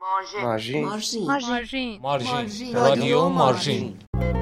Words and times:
مارژین 0.00 0.84
مارژین 0.84 1.24
مارژین 1.26 2.00
مارژین 2.00 2.74
رادیو 2.74 3.28
مارژین. 3.28 3.98
هنا 4.14 4.39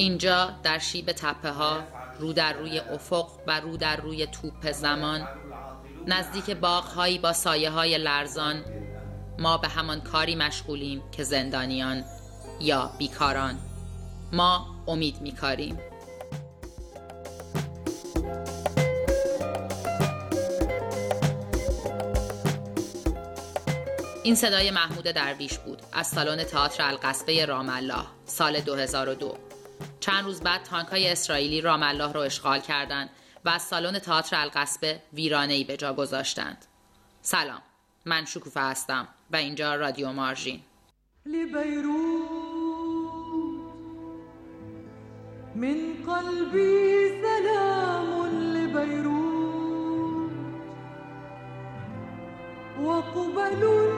اینجا 0.00 0.50
در 0.62 0.78
شیب 0.78 1.12
تپه 1.12 1.50
ها 1.50 1.82
رو 2.18 2.32
در 2.32 2.52
روی 2.52 2.78
افق 2.78 3.28
و 3.46 3.60
رو 3.60 3.76
در 3.76 3.96
روی 3.96 4.26
توپ 4.26 4.72
زمان 4.72 5.28
نزدیک 6.06 6.50
باغ 6.50 6.84
هایی 6.84 7.18
با 7.18 7.32
سایه 7.32 7.70
های 7.70 7.98
لرزان 7.98 8.64
ما 9.38 9.58
به 9.58 9.68
همان 9.68 10.00
کاری 10.00 10.34
مشغولیم 10.34 11.02
که 11.12 11.24
زندانیان 11.24 12.04
یا 12.60 12.90
بیکاران. 12.98 13.58
ما 14.32 14.66
امید 14.88 15.20
میکاریم. 15.20 15.78
این 24.22 24.34
صدای 24.34 24.70
محمود 24.70 25.04
درویش 25.04 25.58
بود. 25.58 25.82
از 25.92 26.06
سالن 26.06 26.44
تئاتر 26.44 26.82
القصبه 26.82 27.44
رام 27.44 27.68
الله 27.68 28.04
سال 28.26 28.60
2002 28.60 29.49
چند 30.00 30.24
روز 30.24 30.40
بعد 30.40 30.62
تانک 30.62 30.88
های 30.88 31.08
اسرائیلی 31.08 31.60
رام 31.60 31.82
الله 31.82 32.12
رو 32.12 32.20
اشغال 32.20 32.60
کردند 32.60 33.10
و 33.44 33.48
از 33.48 33.62
سالن 33.62 33.98
تئاتر 33.98 34.36
القصبه 34.36 35.02
ویرانه 35.12 35.52
ای 35.52 35.64
به 35.64 35.76
جا 35.76 35.94
گذاشتند. 35.94 36.64
سلام 37.22 37.62
من 38.04 38.24
شکوفه 38.24 38.60
هستم 38.60 39.08
و 39.30 39.36
اینجا 39.36 39.74
رادیو 39.74 40.12
مارژین. 40.12 40.60
من 45.54 45.94
قلبي 46.06 47.08
سلام 47.22 48.26
لبيروت 48.54 50.30
وقبل 52.80 53.89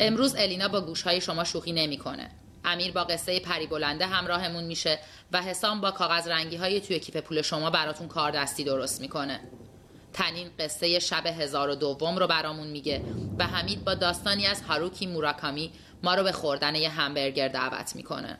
امروز 0.00 0.34
الینا 0.38 0.68
با 0.68 0.80
گوشهای 0.80 1.20
شما 1.20 1.44
شوخی 1.44 1.72
نمی‌کنه. 1.72 2.30
امیر 2.64 2.92
با 2.92 3.04
قصه 3.04 3.40
پری 3.40 3.66
بلنده 3.66 4.06
همراهمون 4.06 4.64
میشه 4.64 4.98
و 5.32 5.42
حسام 5.42 5.80
با 5.80 5.90
کاغذ 5.90 6.28
رنگی 6.28 6.56
های 6.56 6.80
توی 6.80 7.00
کیف 7.00 7.16
پول 7.16 7.42
شما 7.42 7.70
براتون 7.70 8.08
کار 8.08 8.30
دستی 8.30 8.64
درست 8.64 9.00
می‌کنه. 9.00 9.40
تنین 10.12 10.50
قصه 10.58 10.98
شب 10.98 11.26
هزار 11.26 11.68
و 11.68 11.74
دوم 11.74 12.16
رو 12.16 12.26
برامون 12.26 12.66
میگه 12.66 13.02
و 13.38 13.46
حمید 13.46 13.84
با 13.84 13.94
داستانی 13.94 14.46
از 14.46 14.62
هاروکی 14.62 15.06
موراکامی 15.06 15.72
ما 16.02 16.14
رو 16.14 16.22
به 16.22 16.32
خوردن 16.32 16.74
یه 16.74 16.88
همبرگر 16.88 17.48
دعوت 17.48 17.96
می‌کنه. 17.96 18.38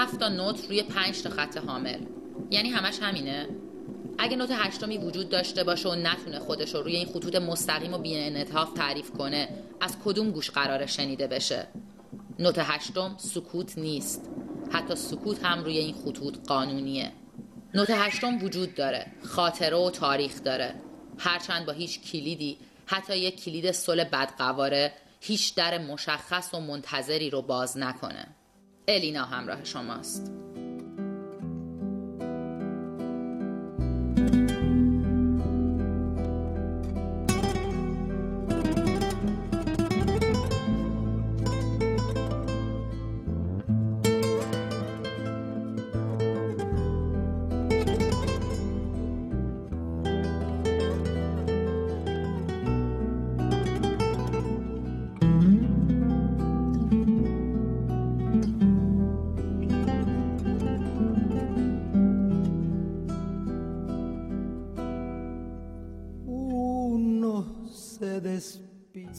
هفت 0.00 0.18
تا 0.18 0.28
نوت 0.28 0.66
روی 0.66 0.82
پنج 0.82 1.22
تا 1.22 1.30
خط 1.30 1.56
حامل. 1.56 2.00
یعنی 2.50 2.70
همش 2.70 2.98
همینه؟ 3.02 3.48
اگه 4.18 4.36
نوت 4.36 4.50
هشتمی 4.52 4.98
وجود 4.98 5.28
داشته 5.28 5.64
باشه 5.64 5.88
و 5.88 5.94
نتونه 5.94 6.38
خودش 6.38 6.74
رو 6.74 6.82
روی 6.82 6.96
این 6.96 7.06
خطوط 7.06 7.34
مستقیم 7.36 7.94
و 7.94 7.98
بی 7.98 8.16
انعطاف 8.16 8.72
تعریف 8.72 9.10
کنه 9.10 9.48
از 9.80 9.96
کدوم 10.04 10.30
گوش 10.30 10.50
قراره 10.50 10.86
شنیده 10.86 11.26
بشه؟ 11.26 11.66
نوت 12.38 12.58
هشتم 12.58 13.14
سکوت 13.18 13.78
نیست. 13.78 14.30
حتی 14.70 14.96
سکوت 14.96 15.44
هم 15.44 15.64
روی 15.64 15.78
این 15.78 15.94
خطوط 15.94 16.38
قانونیه. 16.46 17.12
نوت 17.74 17.90
هشتم 17.90 18.44
وجود 18.44 18.74
داره. 18.74 19.06
خاطره 19.24 19.76
و 19.76 19.90
تاریخ 19.90 20.42
داره. 20.42 20.74
هرچند 21.18 21.66
با 21.66 21.72
هیچ 21.72 22.00
کلیدی 22.00 22.58
حتی 22.86 23.18
یک 23.18 23.44
کلید 23.44 23.70
سل 23.70 24.04
بدقواره 24.04 24.92
هیچ 25.20 25.54
در 25.54 25.78
مشخص 25.78 26.54
و 26.54 26.60
منتظری 26.60 27.30
رو 27.30 27.42
باز 27.42 27.78
نکنه. 27.78 28.26
الینا 28.90 29.24
همراه 29.24 29.64
شماست. 29.64 30.32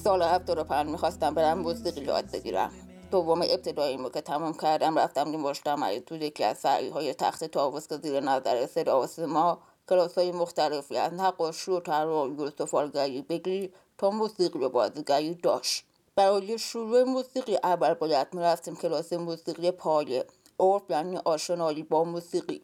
سال 0.03 0.21
75 0.21 0.87
می‌خواستم 0.87 1.33
برم 1.33 1.59
موسیقی 1.59 2.01
یاد 2.01 2.31
بگیرم. 2.31 2.71
دوم 3.11 3.41
ابتداییمو 3.41 4.09
که 4.09 4.21
تمام 4.21 4.53
کردم 4.53 4.99
رفتم 4.99 5.23
مجتمعی 5.23 5.99
تو 5.99 6.15
یکی 6.15 6.43
از 6.43 6.57
سعی 6.57 6.89
های 6.89 7.13
تخت 7.13 7.43
تاووس 7.43 7.87
که 7.87 7.97
زیر 7.97 8.19
نظر 8.19 8.67
و 8.95 9.07
سیما 9.07 9.59
کلاس 9.89 10.17
های 10.17 10.31
مختلفی 10.31 10.97
از 10.97 11.13
نقاشی 11.13 11.71
و 11.71 11.79
طراحی 11.79 12.35
و 12.35 12.49
سفالگری 12.49 13.21
بگیر 13.21 13.73
تا 13.97 14.09
موسیقی 14.11 14.59
و 14.59 14.69
بازیگری 14.69 15.33
داشت. 15.33 15.83
برای 16.15 16.59
شروع 16.59 17.03
موسیقی 17.03 17.57
اول 17.63 17.93
باید 17.93 18.27
می‌رفتیم 18.33 18.75
کلاس 18.75 19.13
موسیقی 19.13 19.71
پایه. 19.71 20.25
عرف 20.59 20.81
یعنی 20.89 21.17
آشنایی 21.17 21.83
با 21.83 22.03
موسیقی. 22.03 22.61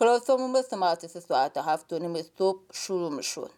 کلاسمون 0.00 0.50
مثل 0.50 0.76
مدرسه 0.76 1.20
ساعت 1.20 1.56
هفت 1.56 1.92
و 1.92 2.22
صبح 2.38 2.60
شروع 2.72 3.10
می‌شد. 3.10 3.50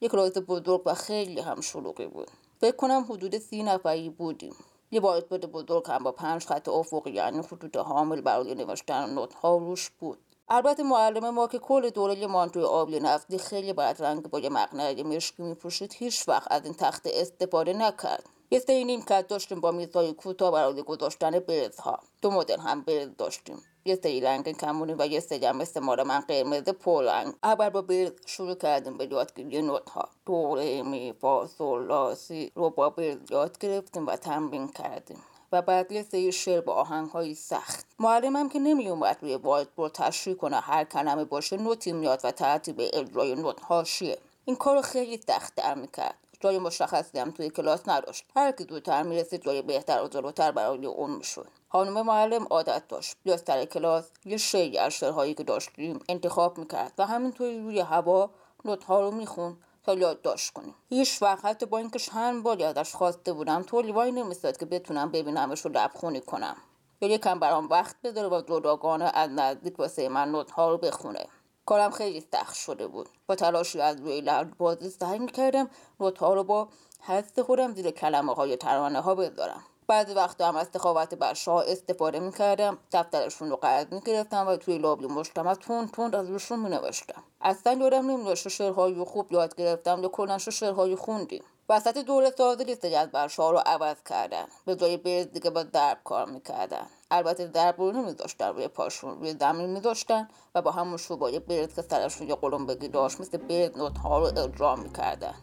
یک 0.00 0.10
کلاس 0.10 0.32
بزرگ 0.48 0.82
و 0.86 0.94
خیلی 0.94 1.40
هم 1.40 1.60
شلوغی 1.60 2.06
بود. 2.06 2.30
فکر 2.60 2.76
کنم 2.76 3.06
حدود 3.10 3.38
سی 3.38 3.62
نفری 3.62 4.10
بودیم. 4.10 4.54
یه 4.90 5.00
بوده 5.00 5.46
بزرگ 5.46 5.84
هم 5.88 6.04
با 6.04 6.12
پنج 6.12 6.46
خط 6.46 6.68
افقی 6.68 7.10
یعنی 7.10 7.42
خطوط 7.42 7.76
حامل 7.76 8.20
برای 8.20 8.54
نوشتن 8.54 9.10
نوت 9.10 9.34
ها 9.34 9.56
روش 9.56 9.90
بود. 9.90 10.18
البته 10.48 10.82
معلم 10.82 11.30
ما 11.30 11.46
که 11.46 11.58
کل 11.58 11.90
دوره 11.90 12.26
مانتوی 12.26 12.62
آبی 12.62 13.00
نفتی 13.00 13.38
خیلی 13.38 13.72
بدرنگ 13.72 14.22
با 14.22 14.40
یه 14.40 14.48
مقنعه 14.48 15.02
مشکی 15.02 15.42
میپوشید 15.42 15.92
هیچ 15.92 16.28
وقت 16.28 16.52
از 16.52 16.64
این 16.64 16.74
تخت 16.74 17.06
استفاده 17.06 17.72
نکرد. 17.72 18.24
یه 18.50 18.58
سری 18.58 18.84
نیمکت 18.84 19.26
داشتیم 19.28 19.60
با 19.60 19.70
میزهای 19.70 20.12
کوتاه 20.12 20.52
برای 20.52 20.82
گذاشتن 20.82 21.38
برزها 21.38 21.98
دو 22.22 22.30
مدل 22.30 22.60
هم 22.60 22.82
برز 22.82 23.08
داشتیم. 23.18 23.62
یه 23.88 24.24
رنگ 24.24 24.56
کمونی 24.56 24.94
و 24.98 25.06
یه 25.06 25.20
سری 25.20 25.46
هم 25.46 25.56
مثل 25.56 25.80
مال 25.80 26.02
من 26.02 26.20
قرمز 26.20 26.62
پولنگ 26.62 27.34
اول 27.42 27.68
با 27.68 27.82
برز 27.82 28.12
شروع 28.26 28.54
کردیم 28.54 28.96
به 28.96 29.08
یادگیری 29.10 29.62
نوت 29.62 29.90
ها 29.90 30.08
دو 30.26 30.54
ره 30.54 30.82
می 30.82 31.14
فا 31.20 31.46
سل 31.46 31.86
لا 31.86 32.14
سی 32.14 32.52
رو 32.54 32.70
با 32.70 32.90
برز 32.90 33.16
یاد 33.30 33.58
گرفتیم 33.58 34.06
و 34.06 34.16
تمرین 34.16 34.68
کردیم. 34.68 35.18
و 35.52 35.62
بعد 35.62 35.92
یه 35.92 36.02
سری 36.02 36.32
شعر 36.32 36.60
با 36.60 36.74
آهنگ 36.74 37.10
های 37.10 37.34
سخت. 37.34 37.86
معلمم 37.98 38.48
که 38.48 38.58
نمی 38.58 38.88
اومد 38.88 39.18
روی 39.20 39.34
وایت 39.36 39.68
بورد 39.68 39.92
تشریح 39.92 40.36
کنه 40.36 40.60
هر 40.60 40.84
کلمه 40.84 41.24
باشه 41.24 41.56
نوتی 41.56 41.92
میاد 41.92 42.20
و 42.24 42.30
ترتیب 42.30 42.76
اجرای 42.92 43.34
نوت 43.34 43.60
هاشیه 43.60 44.18
این 44.44 44.56
کارو 44.56 44.82
خیلی 44.82 45.20
سخت 45.26 45.54
در 45.54 45.74
می‌کرد. 45.74 46.14
جای 46.40 46.58
مشخصی 46.58 47.18
هم 47.18 47.30
توی 47.30 47.50
کلاس 47.50 47.88
نداشت. 47.88 48.24
هر 48.36 48.52
کی 48.52 48.66
زودتر 48.70 49.02
می‌رسید 49.02 49.42
جای 49.42 49.62
بهتر 49.62 50.02
و 50.02 50.08
جلوتر 50.08 50.50
برای 50.50 50.86
اون 50.86 51.10
می‌شد. 51.10 51.48
خانم 51.68 52.02
معلم 52.02 52.46
عادت 52.50 52.88
داشت. 52.88 53.16
بیا 53.24 53.36
سر 53.36 53.64
کلاس 53.64 54.10
یه 54.24 54.36
شعری 54.36 54.78
از 54.78 54.92
شعرهایی 54.92 55.34
که 55.34 55.44
داشتیم 55.44 55.98
انتخاب 56.08 56.58
می‌کرد 56.58 56.92
و 56.98 57.06
همینطوری 57.06 57.60
روی 57.60 57.80
هوا 57.80 58.30
نوتها 58.64 59.00
رو 59.00 59.10
میخون 59.10 59.56
تا 59.82 59.94
یادداشت 59.94 60.52
کنیم. 60.52 60.74
هیچ 60.88 61.22
وقت 61.22 61.44
حتی 61.44 61.66
با 61.66 61.78
اینکه 61.78 61.98
چند 61.98 62.42
باری 62.42 62.64
ازش 62.64 62.94
خواسته 62.94 63.32
بودم 63.32 63.62
طوری 63.62 63.92
وای 63.92 64.12
نمیستاد 64.12 64.56
که 64.56 64.66
بتونم 64.66 65.10
ببینمش 65.10 65.60
رو 65.60 65.70
لبخونی 65.70 66.20
کنم. 66.20 66.56
یا 67.00 67.08
یکم 67.08 67.38
برام 67.38 67.68
وقت 67.68 67.96
بذاره 68.04 68.28
و 68.28 68.40
جداگانه 68.40 69.10
از 69.14 69.30
نزدیک 69.30 69.78
واسه 69.78 70.08
من 70.08 70.30
نوتها 70.30 70.70
رو 70.70 70.78
بخونه. 70.78 71.26
کارم 71.68 71.90
خیلی 71.90 72.24
سخت 72.32 72.54
شده 72.54 72.86
بود. 72.86 73.08
با 73.26 73.34
تلاشی 73.34 73.80
از 73.80 74.00
روی 74.00 74.20
لرد 74.20 74.58
بازی 74.58 74.90
سعی 74.90 75.18
می‌کردم 75.18 75.70
نوتها 76.00 76.34
رو 76.34 76.44
با 76.44 76.68
حس 77.00 77.38
خودم 77.38 77.74
زیر 77.74 77.90
کلمه 77.90 78.34
های 78.34 78.56
ترانه 78.56 79.00
ها 79.00 79.14
بذارم. 79.14 79.64
بعضی 79.86 80.14
وقتا 80.14 80.48
هم 80.48 80.56
از 80.56 80.68
سخاوت 80.74 81.14
برشا 81.14 81.60
استفاده 81.60 82.20
می‌کردم 82.20 82.78
دفترشون 82.92 83.50
رو 83.50 83.56
قرض 83.56 83.86
می‌گرفتم 83.90 84.46
و 84.46 84.56
توی 84.56 84.78
لابی 84.78 85.06
مجتمع 85.06 85.54
تون 85.54 85.88
تون 85.88 86.14
از 86.14 86.30
روشون 86.30 86.58
مینوشتم. 86.58 87.22
اصلا 87.40 87.72
یادم 87.72 88.34
چه 88.34 88.48
شعرهایی 88.48 89.04
خوب 89.04 89.32
یاد 89.32 89.56
گرفتم 89.56 90.02
یا 90.02 90.08
کلا 90.08 90.38
شعرهایی 90.38 90.96
خوندیم. 90.96 91.44
وسط 91.70 91.98
دوره 91.98 92.30
سازی 92.38 92.64
لیست 92.64 92.86
برشا 92.86 93.50
رو 93.50 93.58
عوض 93.66 93.96
کردن. 94.08 94.44
به 94.64 94.76
جای 94.76 94.96
برز 94.96 95.26
دیگه 95.26 95.50
با 95.50 95.62
درب 95.62 95.98
کار 96.04 96.30
می‌کردن. 96.30 96.86
البته 97.10 97.46
درب 97.46 97.74
رو 97.78 97.92
نمیذاشتن 97.92 98.48
روی 98.48 98.68
پاشون 98.68 99.18
روی 99.20 99.34
زمین 99.40 99.70
میذاشتن 99.70 100.28
و 100.54 100.62
با 100.62 100.70
همون 100.70 100.96
شوبای 100.96 101.38
برز 101.38 101.74
که 101.74 101.82
سرشون 101.82 102.28
یه 102.28 102.34
قلمبگی 102.34 102.88
داشت 102.88 103.20
مثل 103.20 103.38
برز 103.38 103.76
نوت 103.76 103.98
ها 103.98 104.18
رو 104.18 104.38
اجرا 104.38 104.76
می‌کردن. 104.76 105.34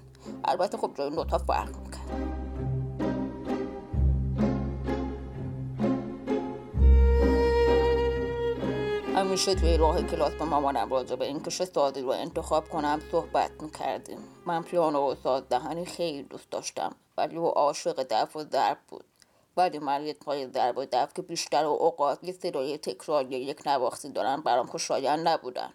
البته 0.45 0.77
خب 0.77 0.91
جای 0.97 1.09
نوت 1.09 1.31
ها 1.31 1.37
فرق 1.37 1.67
می‌کرد. 1.67 2.44
همیشه 9.35 9.55
توی 9.55 9.77
راه 9.77 10.01
کلاس 10.01 10.33
با 10.33 10.45
مامانم 10.45 10.89
راجع 10.89 11.15
به 11.15 11.25
اینکه 11.25 11.51
چه 11.51 11.65
سازی 11.65 12.01
رو 12.01 12.09
انتخاب 12.09 12.69
کنم 12.69 13.01
صحبت 13.11 13.51
می‌کردیم. 13.61 14.17
من 14.45 14.63
پیانو 14.63 15.11
و 15.11 15.15
ساز 15.23 15.43
دهنی 15.49 15.85
خیلی 15.85 16.23
دوست 16.23 16.51
داشتم 16.51 16.95
ولی 17.17 17.35
او 17.35 17.47
عاشق 17.47 18.03
دف 18.09 18.35
و 18.35 18.43
ضرب 18.43 18.77
بود. 18.87 19.05
ولی 19.57 19.79
من 19.79 20.01
ریتمهای 20.01 20.47
ضرب 20.47 20.77
و 20.77 20.85
دف 20.85 21.13
که 21.13 21.21
بیشتر 21.21 21.65
اوقات 21.65 22.19
یه 22.23 22.33
صدای 22.33 22.77
تکراری 22.77 23.35
یک 23.35 23.67
نواختی 23.67 24.09
دارن 24.09 24.41
برام 24.41 24.65
خوشایند 24.65 25.27
نبودن 25.27 25.73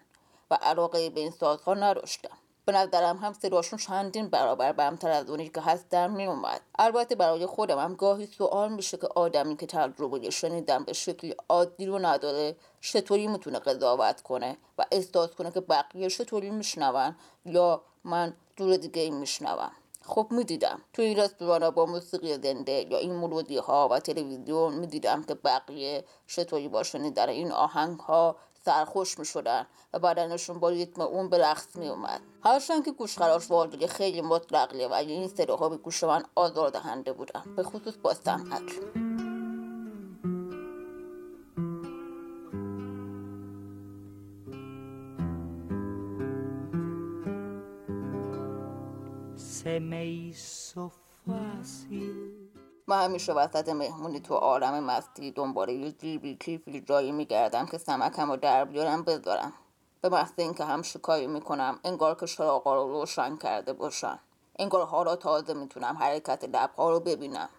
و 0.51 0.57
علاقه 0.61 1.09
به 1.09 1.19
این 1.19 1.31
سازها 1.31 1.73
نداشتم. 1.73 2.37
به 2.65 2.71
نظرم 2.71 3.17
هم 3.17 3.33
صداشون 3.33 3.79
چندین 3.79 4.29
برابر 4.29 4.71
بمتر 4.71 5.09
از 5.09 5.29
اونی 5.29 5.49
که 5.49 5.61
هست 5.61 5.89
در 5.89 6.07
می 6.07 6.25
اومد 6.25 6.61
البته 6.79 7.15
برای 7.15 7.45
خودم 7.45 7.79
هم 7.79 7.95
گاهی 7.95 8.25
سوال 8.25 8.73
میشه 8.73 8.97
که 8.97 9.07
آدمی 9.07 9.57
که 9.57 9.65
تجربه 9.65 10.29
شنیدن 10.29 10.83
به 10.83 10.93
شکلی 10.93 11.35
عادی 11.49 11.85
رو 11.85 11.99
نداره 11.99 12.55
چطوری 12.81 13.27
می‌تونه 13.27 13.59
قضاوت 13.59 14.21
کنه 14.21 14.57
و 14.77 14.85
احساس 14.91 15.29
کنه 15.29 15.51
که 15.51 15.61
بقیه 15.61 16.09
چطوری 16.09 16.49
میشنون 16.49 17.15
یا 17.45 17.81
من 18.03 18.33
دور 18.57 18.77
دیگه 18.77 19.09
میشنوم 19.09 19.71
خب 20.05 20.27
می‌دیدم. 20.31 20.81
توی 20.93 21.05
این 21.05 21.17
رستوران 21.17 21.69
با 21.69 21.85
موسیقی 21.85 22.33
زنده 22.33 22.87
یا 22.89 22.97
این 22.97 23.15
ملودی 23.15 23.57
ها 23.57 23.87
و 23.91 23.99
تلویزیون 23.99 24.73
می‌دیدم 24.73 25.23
که 25.23 25.33
بقیه 25.33 26.03
چطوری 26.27 26.67
با 26.67 26.83
شنیدن 26.83 27.29
این 27.29 27.51
آهنگ 27.51 27.99
ها 27.99 28.35
سرخوش 28.65 29.19
می 29.19 29.25
شدن 29.25 29.65
و 29.93 29.99
بدنشون 29.99 30.59
با 30.59 30.69
ریتم 30.69 31.01
اون 31.01 31.29
به 31.29 31.37
رقص 31.37 31.75
می 31.75 31.87
اومد 31.87 32.21
هرچند 32.43 32.85
که 32.85 32.91
گوشخراش 32.91 33.51
واردی 33.51 33.87
خیلی 33.87 34.21
مطلقه 34.21 34.87
و 34.87 34.93
این 34.93 35.27
صداها 35.27 35.69
به 35.69 35.77
گوش 35.77 36.03
من 36.03 36.23
آزار 36.35 36.69
دهنده 36.69 37.13
بودن. 37.13 37.43
به 37.55 37.63
خصوص 37.63 37.93
با 38.01 38.13
سمعک. 38.13 38.71
Se 49.61 49.79
me 49.79 50.03
hizo 50.03 50.91
fácil 51.23 52.40
من 52.91 53.03
همیشه 53.03 53.33
وسط 53.33 53.69
مهمونی 53.69 54.19
تو 54.19 54.35
عالم 54.35 54.83
مستی 54.83 55.31
دنباله 55.31 55.73
یه 55.73 55.91
جیبی 55.91 56.35
کیفی 56.35 56.81
جایی 56.81 57.11
میگردم 57.11 57.65
که 57.65 57.77
سمکم 57.77 58.31
رو 58.31 58.37
در 58.37 58.65
بیارم 58.65 59.03
بذارم. 59.03 59.53
به 60.01 60.09
محض 60.09 60.31
اینکه 60.37 60.65
هم 60.65 60.81
شکایی 60.81 61.27
می‌کنم 61.27 61.79
انگار 61.83 62.15
که 62.15 62.25
چراغا 62.25 62.75
رو 62.75 62.91
روشن 62.91 63.37
کرده 63.37 63.73
باشن. 63.73 64.19
انگار 64.59 64.85
حالا 64.85 65.15
تازه 65.15 65.53
می‌تونم 65.53 65.97
حرکت 65.99 66.43
لبها 66.43 66.89
رو 66.89 66.99
ببینم. 66.99 67.49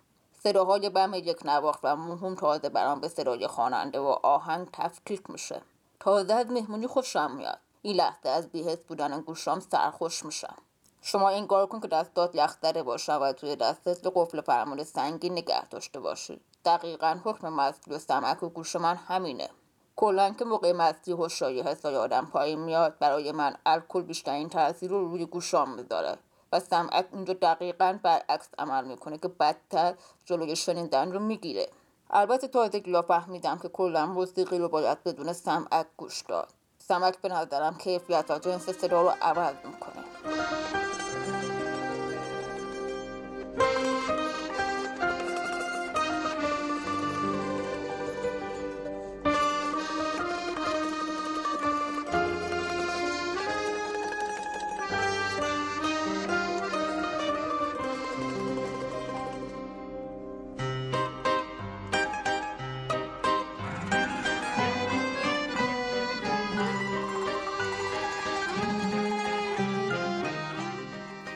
صداهای 0.43 0.91
بم 0.91 1.15
یک 1.15 1.47
نواخت 1.47 1.81
و 1.83 1.97
موهوم 1.97 2.35
تازه 2.35 2.69
برام 2.69 3.01
به 3.01 3.09
صدای 3.09 3.47
خواننده 3.47 4.01
و 4.01 4.17
آهنگ 4.23 4.69
تفکیک 4.73 5.31
میشه. 5.31 5.63
تازه 6.01 6.35
از 6.35 6.47
مهمونی 6.47 6.87
خوشم 6.87 7.31
میاد. 7.31 7.59
این 7.83 7.97
لحظه 7.97 8.29
از 8.29 8.49
بیهست 8.49 8.87
بودن 8.87 9.21
گوشام 9.21 9.61
سرخوش 9.61 10.25
میشم. 10.25 10.57
شما 11.05 11.29
انگار 11.29 11.67
کن 11.67 11.81
که 11.81 11.89
دستات 11.89 12.35
یخزده 12.35 12.83
باشه 12.83 13.13
و 13.13 13.33
توی 13.33 13.57
دستت 13.57 14.05
یه 14.05 14.13
قفل 14.15 14.41
فرمون 14.41 14.85
سنگین 14.85 15.33
نگه 15.33 15.69
داشته 15.69 16.01
باشی. 16.01 16.41
دقیقا 16.65 17.19
حکم 17.25 17.49
مستی 17.49 17.91
و 17.91 17.99
سمک 17.99 18.43
و 18.43 18.49
گوش 18.49 18.77
من 18.77 18.97
همینه. 18.97 19.49
کلا 19.97 20.31
که 20.31 20.45
موقع 20.45 20.73
مستی 20.73 21.13
هوشیاری 21.13 21.61
حسای 21.63 21.97
آدم 21.97 22.29
پایین 22.33 22.59
میاد 22.59 22.99
برای 22.99 23.33
من 23.33 23.57
الکل 23.67 24.03
بیشترین 24.03 24.49
تاثیر 24.49 24.91
رو 24.91 25.09
روی 25.09 25.27
گوشام 25.27 25.75
می‌ذاره. 25.75 26.19
و 26.53 26.61
سمعک 26.61 27.07
اینجا 27.13 27.35
دقیقا 27.35 27.99
برعکس 28.03 28.49
عمل 28.59 28.85
می‌کنه 28.85 29.19
که 29.19 29.29
بدتر 29.29 29.95
جلوی 30.25 30.57
شنیدن 30.57 31.13
رو 31.13 31.19
می‌گیره. 31.19 31.69
البته 32.11 32.49
تازگی 32.49 32.93
ها 32.93 33.03
فهمیدم 33.03 33.59
که 33.59 33.69
کلا 33.69 34.07
موسیقی 34.07 34.59
رو 34.59 34.69
باید 34.69 35.03
بدون 35.03 35.33
سمعک 35.33 35.87
گوش 35.97 36.21
داد. 36.21 36.49
سمک 36.79 37.19
به 37.19 37.29
نظرم 37.29 37.79
کیفیت 37.79 38.31
و 38.31 38.39
جنس 38.39 38.71
صدا 38.71 39.03
رو 39.03 39.13
عوض 39.21 39.55
می‌کنه. 39.65 40.82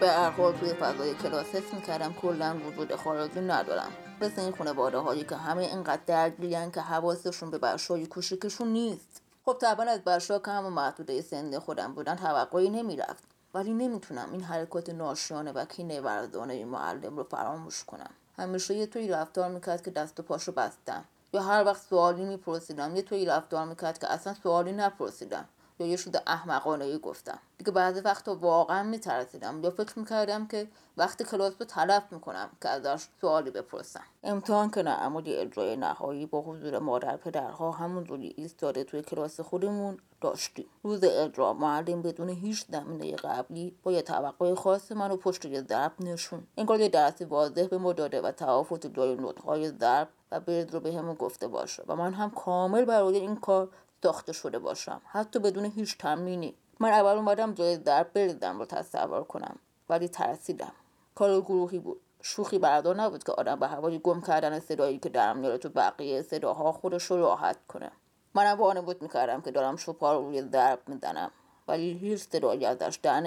به 0.06 0.12
هر 0.12 0.52
توی 0.52 0.74
فضای 0.74 1.14
کلاس 1.14 1.46
حس 1.46 1.74
می‌کردم 1.74 2.12
کلا 2.12 2.56
وجود 2.66 2.96
خارجی 2.96 3.40
ندارم. 3.40 3.92
مثل 4.20 4.40
این 4.40 4.56
خانواده 4.56 4.98
هایی 4.98 5.24
که 5.24 5.36
همه 5.36 5.62
اینقدر 5.62 6.02
درگیرن 6.06 6.70
که 6.70 6.80
حواسشون 6.80 7.50
به 7.50 7.58
بچهای 7.58 8.06
کوچیکشون 8.06 8.68
نیست. 8.68 9.22
خب 9.44 9.56
طبعا 9.60 9.86
از 9.86 10.00
بچهها 10.00 10.40
که 10.40 10.50
همون 10.50 10.72
محدوده 10.72 11.22
سن 11.22 11.58
خودم 11.58 11.94
بودن 11.94 12.14
توقعی 12.14 12.70
نمی‌رفت. 12.70 13.24
ولی 13.54 13.74
نمی‌تونم 13.74 14.28
این 14.32 14.42
حرکات 14.42 14.90
ناشیانه 14.90 15.52
و 15.52 15.64
کینه 15.64 16.00
ورزانه 16.00 16.64
معلم 16.64 17.16
رو 17.16 17.24
فراموش 17.24 17.84
کنم. 17.84 18.10
همیشه 18.38 18.74
یه 18.74 18.86
توی 18.86 19.08
رفتار 19.08 19.50
می‌کرد 19.50 19.82
که 19.82 19.90
دست 19.90 20.20
و 20.20 20.22
پاشو 20.22 20.52
بستم. 20.52 21.04
یا 21.32 21.42
هر 21.42 21.64
وقت 21.64 21.82
سوالی 21.82 22.24
میپرسیدم 22.24 22.96
یه 22.96 23.02
توی 23.02 23.24
رفتار 23.24 23.64
می‌کرد 23.64 23.98
که 23.98 24.12
اصلا 24.12 24.34
سوالی 24.42 24.72
نپرسیدم. 24.72 25.44
یا 25.78 25.86
یه 25.86 25.96
شده 25.96 26.22
احمقانه 26.26 26.84
ای 26.84 26.98
گفتم. 26.98 27.38
دیگه 27.58 27.70
بعضی 27.70 28.00
وقتا 28.00 28.34
واقعا 28.34 28.82
میترسیدم 28.82 29.64
یا 29.64 29.70
فکر 29.70 29.98
می‌کردم 29.98 30.46
که 30.46 30.68
وقتی 30.96 31.24
کلاس 31.24 31.52
رو 31.60 31.66
تلف 31.66 32.02
می‌کنم 32.10 32.48
که 32.62 32.68
ازش 32.68 33.06
سوالی 33.20 33.50
بپرسم. 33.50 34.04
امتحان 34.24 34.70
که 34.70 34.82
نه 34.82 35.16
اجرای 35.16 35.76
نهایی 35.76 36.26
با 36.26 36.40
حضور 36.40 36.78
مادر 36.78 37.16
پدرها 37.16 37.70
همونجوری 37.70 38.34
ایستاده 38.36 38.84
توی 38.84 39.02
کلاس 39.02 39.40
خودمون 39.40 39.98
داشتیم. 40.20 40.66
روز 40.82 41.04
اجرا 41.04 41.52
معلم 41.52 42.02
بدون 42.02 42.28
هیچ 42.28 42.64
زمینه 42.72 43.16
قبلی 43.16 43.74
با 43.82 43.92
یه 43.92 44.02
توقع 44.02 44.54
خاص 44.54 44.92
منو 44.92 45.16
پشت 45.16 45.44
یه 45.44 45.62
ضرب 45.62 45.92
نشون 46.00 46.46
انگار 46.56 46.80
یه 46.80 46.88
درسی 46.88 47.24
واضح 47.24 47.66
به 47.66 47.78
ما 47.78 47.92
داده 47.92 48.20
و 48.20 48.30
تفاوت 48.30 48.86
جای 48.86 49.14
نوتهای 49.14 49.68
ضرب 49.68 50.08
و 50.32 50.40
برد 50.40 50.74
رو 50.74 50.80
به 50.80 50.92
همون 50.92 51.14
گفته 51.14 51.48
باشه 51.48 51.82
و 51.86 51.96
من 51.96 52.12
هم 52.12 52.30
کامل 52.30 52.84
برای 52.84 53.16
این 53.16 53.36
کار 53.36 53.68
ساخته 54.02 54.32
شده 54.32 54.58
باشم. 54.58 55.00
حتی 55.06 55.38
بدون 55.38 55.64
هیچ 55.64 55.98
تمرینی. 55.98 56.54
من 56.80 56.88
اول 56.88 57.16
اومدم 57.16 57.54
جای 57.54 57.76
ضرب 57.76 58.12
بریدم 58.12 58.58
رو 58.58 58.64
تصور 58.64 59.24
کنم. 59.24 59.56
ولی 59.88 60.08
ترسیدم. 60.08 60.72
کار 61.14 61.40
گروهی 61.40 61.78
بود. 61.78 62.00
شوخی 62.22 62.58
بردار 62.58 62.96
نبود 62.96 63.24
که 63.24 63.32
آدم 63.32 63.60
به 63.60 63.66
هوای 63.66 63.98
گم 63.98 64.20
کردن 64.20 64.60
صدایی 64.60 64.98
که 64.98 65.08
درم 65.08 65.36
میاره 65.36 65.58
تو 65.58 65.68
بقیه 65.68 66.22
صداها 66.22 66.72
خودش 66.72 67.04
رو 67.04 67.16
راحت 67.16 67.56
کنه. 67.68 67.90
منم 68.34 68.58
وانمود 68.58 69.02
می‌کردم 69.02 69.40
که 69.40 69.50
دارم 69.50 69.76
شوپا 69.76 70.12
رو 70.12 70.24
روی 70.24 70.42
ضرب 70.42 70.78
می‌زنم. 70.86 71.30
ولی 71.68 71.92
هیچ 71.92 72.20
صدایی 72.20 72.66
ازش 72.66 72.98
در 73.02 73.20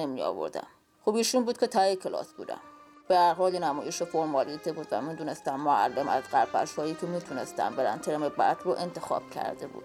خب 1.05 1.15
ایشون 1.15 1.45
بود 1.45 1.57
که 1.57 1.67
تای 1.67 1.95
کلاس 1.95 2.33
بودم. 2.33 2.59
به 3.07 3.17
هر 3.17 3.33
حال 3.33 3.59
نمایش 3.59 4.03
فرمالیته 4.03 4.71
بود 4.71 4.87
و 4.91 5.01
می‌دونستم 5.01 5.55
معلم 5.55 6.09
از 6.09 6.23
قرپش 6.23 6.75
هایی 6.75 6.93
که 6.93 7.07
می‌تونستم 7.07 7.75
برن 7.75 7.99
ترم 7.99 8.29
بعد 8.29 8.57
رو 8.63 8.71
انتخاب 8.71 9.29
کرده 9.29 9.67
بود. 9.67 9.83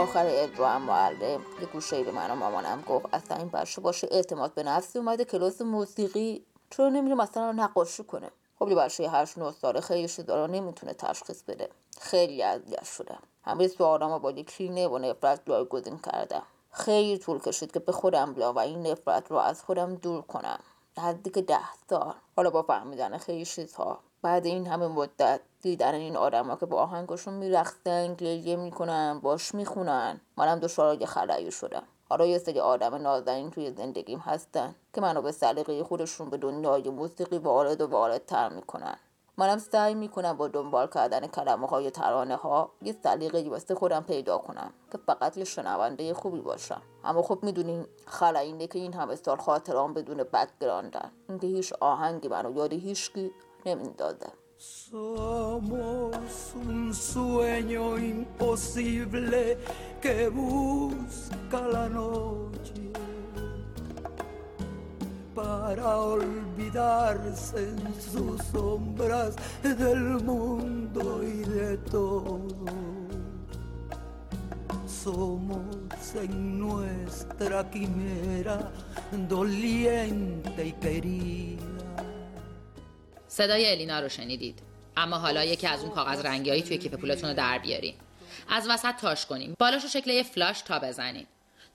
آخر 0.00 0.26
اجرا 0.28 0.68
هم 0.68 0.82
معلم. 0.82 1.40
یه 1.60 1.66
گوشه 1.72 2.04
به 2.04 2.12
من 2.12 2.30
و 2.30 2.34
مامانم 2.34 2.82
گفت. 2.88 3.06
اصلا 3.12 3.36
این 3.36 3.48
بچه 3.48 3.80
باشه 3.80 4.08
اعتماد 4.10 4.54
به 4.54 4.62
نفسی 4.62 4.98
اومده 4.98 5.24
کلاس 5.24 5.60
موسیقی. 5.60 6.44
چرا 6.70 6.88
نمیره 6.88 7.14
مثلا 7.14 7.52
نقاشی 7.52 8.04
کنه. 8.04 8.30
خب 8.58 8.68
یه 8.68 8.74
بچه 8.74 9.10
هشت 9.10 9.38
نه 9.38 9.52
ساله 9.52 9.80
خیلی 9.80 10.08
چیزا 10.08 10.46
نمی‌تونه 10.46 10.94
تشخیص 10.94 11.42
بده. 11.42 11.68
خیلی 12.00 12.42
اذیت 12.42 12.84
شدم 12.84 13.22
همه 13.44 13.68
سوالامو 13.68 14.18
با 14.18 14.30
یک 14.30 14.50
کینه 14.50 14.88
و 14.88 14.98
نفرت 14.98 15.40
جایگزین 15.46 15.98
کردم 15.98 16.42
خیلی 16.72 17.18
طول 17.18 17.38
کشید 17.38 17.72
که 17.72 17.78
به 17.78 17.92
خودم 17.92 18.32
بیام 18.34 18.54
و 18.54 18.58
این 18.58 18.86
نفرت 18.86 19.30
رو 19.30 19.36
از 19.36 19.62
خودم 19.62 19.94
دور 19.94 20.22
کنم. 20.22 20.60
نزدیک 20.98 21.38
ده 21.38 21.74
سال. 21.90 22.14
حالا 22.36 22.50
با 22.50 22.62
فهمیدن 22.62 23.18
خیلی 23.18 23.44
چیزها. 23.44 23.98
بعد 24.22 24.46
این 24.46 24.66
همه 24.66 24.86
مدت 24.86 25.40
دیدن 25.62 25.94
این 25.94 26.16
آدما 26.16 26.56
که 26.56 26.66
با 26.66 26.82
آهنگشون 26.82 27.34
میرقصن 27.34 28.14
گریه 28.14 28.56
می‌کنن 28.56 29.20
باش 29.20 29.54
می‌خونن. 29.54 30.20
منم 30.36 30.58
دچار 30.58 31.04
خلایی 31.04 31.50
شدم. 31.50 31.82
حالا 32.08 32.26
یه 32.26 32.38
سری 32.38 32.60
آدم 32.60 32.94
نازنین 32.94 33.50
توی 33.50 33.70
زندگیم 33.70 34.18
هستن 34.18 34.74
که 34.94 35.00
منو 35.00 35.22
به 35.22 35.32
سلیقه 35.32 35.84
خودشون 35.84 36.30
به 36.30 36.36
دنیای 36.36 36.90
موسیقی 36.90 37.38
وارد 37.38 37.80
و 37.80 37.86
واردتر 37.86 38.48
می‌کنن. 38.48 38.96
منم 39.36 39.58
سعی 39.58 39.94
می‌کنم 39.94 40.36
با 40.36 40.48
دنبال 40.48 40.86
کردن 40.86 41.26
کلمه 41.26 41.66
های 41.66 41.90
ترانه 41.90 42.36
ها 42.36 42.70
یه 42.82 42.96
سلیقه 43.02 43.48
واسه 43.50 43.74
خودم 43.74 44.00
پیدا 44.00 44.38
کنم 44.38 44.72
که 44.92 44.98
فقط 45.06 45.36
یه 45.36 45.44
شنونده 45.44 46.14
خوبی 46.14 46.40
باشم. 46.40 46.82
اما 47.04 47.22
خب 47.22 47.38
می‌دونین 47.42 47.86
خلا 48.06 48.38
اینه 48.38 48.66
که 48.66 48.78
این 48.78 48.92
همه 48.92 49.16
سال 49.16 49.36
خاطران 49.36 49.94
بدون 49.94 50.16
بکگراندن 50.16 51.10
اینکه 51.28 51.46
هیچ 51.46 51.72
آهنگی 51.72 52.28
منو 52.28 52.56
یاد 52.56 52.72
هیچکی 52.72 53.30
نمیندازه. 53.66 54.26
Somos 54.60 56.52
un 56.54 56.92
sueño 56.92 57.96
imposible 57.96 59.56
que 60.02 60.28
busca 60.28 61.66
la 61.66 61.88
noche 61.88 62.92
para 65.34 65.96
olvidarse 65.96 67.70
en 67.70 67.94
sus 68.02 68.42
sombras 68.52 69.34
del 69.62 70.22
mundo 70.22 71.22
y 71.22 71.38
de 71.38 71.78
todo. 71.78 72.66
Somos 74.86 76.14
en 76.16 76.58
nuestra 76.58 77.70
quimera 77.70 78.70
doliente 79.26 80.66
y 80.66 80.72
querida. 80.72 81.69
صدای 83.30 83.70
الینا 83.70 84.00
رو 84.00 84.08
شنیدید. 84.08 84.58
اما 84.96 85.18
حالا 85.18 85.44
یکی 85.44 85.66
از 85.66 85.82
اون 85.82 85.90
کاغذ 85.90 86.26
رنگیایی 86.26 86.62
توی 86.62 86.78
کیف 86.78 86.94
پولتون 86.94 87.30
رو 87.30 87.36
در 87.36 87.58
بیارین. 87.58 87.94
از 88.48 88.68
وسط 88.68 88.96
تاش 88.96 89.26
کنیم. 89.26 89.54
بالاش 89.58 89.82
رو 89.82 89.88
شکل 89.88 90.10
یه 90.10 90.22
فلاش 90.22 90.60
تا 90.60 90.78
بزنین 90.78 91.26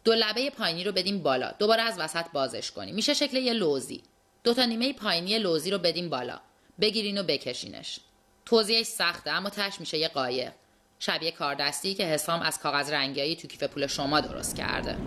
دو 0.04 0.14
لبه 0.14 0.50
پایینی 0.50 0.84
رو 0.84 0.92
بدیم 0.92 1.20
بالا. 1.20 1.52
دوباره 1.60 1.82
از 1.82 2.00
وسط 2.00 2.26
بازش 2.34 2.72
کنیم. 2.72 2.96
میشه 2.96 3.14
شکل 3.14 3.38
یه 3.38 3.54
لوزی. 3.54 4.04
دو 4.44 4.54
تا 4.54 4.66
نیمه 4.66 4.94
پایینی 4.94 5.40
لوزی 5.40 5.72
رو 5.72 5.78
بدیم 5.78 6.10
بالا. 6.10 6.40
بگیرین 6.82 7.18
و 7.18 7.24
بکشینش. 7.24 8.00
توضیحش 8.46 8.86
سخته 8.86 9.32
اما 9.32 9.50
تش 9.50 9.80
میشه 9.80 9.98
یه 9.98 10.08
قایق. 10.08 10.52
شبیه 11.00 11.32
کاردستی 11.32 11.94
که 11.94 12.04
حسام 12.04 12.42
از 12.42 12.60
کاغذ 12.60 12.90
رنگیایی 12.90 13.36
تو 13.36 13.48
کیف 13.48 13.64
پول 13.64 13.88
شما 13.88 14.22
درست 14.22 14.56
کرده. 14.56 14.98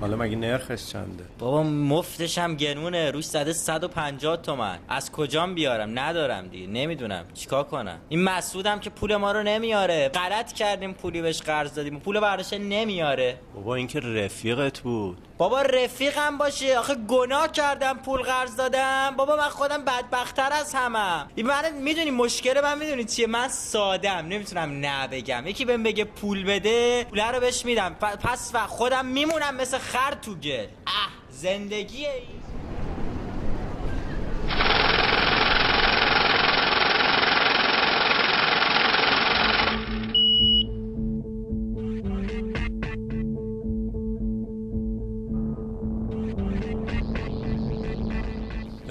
حالا 0.00 0.16
مگه 0.16 0.36
نرخش 0.36 0.86
چنده؟ 0.86 1.24
بابا 1.38 1.62
مفتش 1.62 2.38
هم 2.38 2.54
گنونه 2.54 3.10
روش 3.10 3.24
زده 3.24 3.52
150 3.52 4.36
تومن. 4.36 4.78
از 4.88 5.12
کجام 5.12 5.54
بیارم؟ 5.54 5.98
ندارم 5.98 6.48
دیگه 6.48 6.66
نمی‌دونم. 6.66 7.24
چیکار 7.34 7.64
کنم؟ 7.64 7.98
این 8.08 8.22
مسعودم 8.22 8.80
که 8.80 8.90
پول 8.90 9.16
ما 9.16 9.32
رو 9.32 9.42
نمیاره. 9.42 10.08
غلط 10.08 10.52
کردیم 10.52 10.92
پولی 10.92 11.22
بهش 11.22 11.42
قرض 11.42 11.74
دادیم. 11.74 11.98
پول 11.98 12.20
برداشت 12.20 12.54
نمیاره. 12.54 13.38
بابا 13.54 13.74
این 13.74 13.86
که 13.86 14.00
رفیقت 14.00 14.80
بود. 14.80 15.18
بابا 15.40 15.62
رفیقم 15.62 16.38
باشه. 16.38 16.78
آخه 16.78 16.94
گناه 16.94 17.52
کردم 17.52 17.98
پول 17.98 18.22
قرض 18.22 18.56
دادم. 18.56 19.14
بابا 19.16 19.36
من 19.36 19.48
خودم 19.48 19.84
بدبختتر 19.84 20.52
از 20.52 20.74
همم 20.74 21.30
این 21.34 21.46
من 21.46 21.72
می‌دونی 21.72 22.10
مشکل 22.10 22.60
من 22.60 22.78
می‌دونی 22.78 23.04
چیه؟ 23.04 23.26
من 23.26 23.48
سادم 23.48 24.10
نمی‌تونم 24.10 24.70
نه 24.70 25.08
بگم. 25.08 25.46
یکی 25.46 25.64
بهم 25.64 25.82
بگه 25.82 26.04
پول 26.04 26.44
بده 26.44 27.04
پول 27.04 27.20
رو 27.20 27.40
بهش 27.40 27.64
میدم. 27.64 27.94
پس 27.94 28.50
و 28.54 28.66
خودم 28.66 29.06
میمونم 29.06 29.54
مثل 29.54 29.78
خر 29.78 30.14
تو 30.22 30.34
گل. 30.34 30.66
اه 30.86 31.08
زندگی 31.30 32.06
این. 32.06 32.40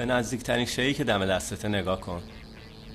نزدیکترین 0.10 0.66
شیعی 0.66 0.94
که 0.94 1.04
دم 1.04 1.26
دستت 1.26 1.66
نگاه 1.66 2.02
کن. 2.02 2.22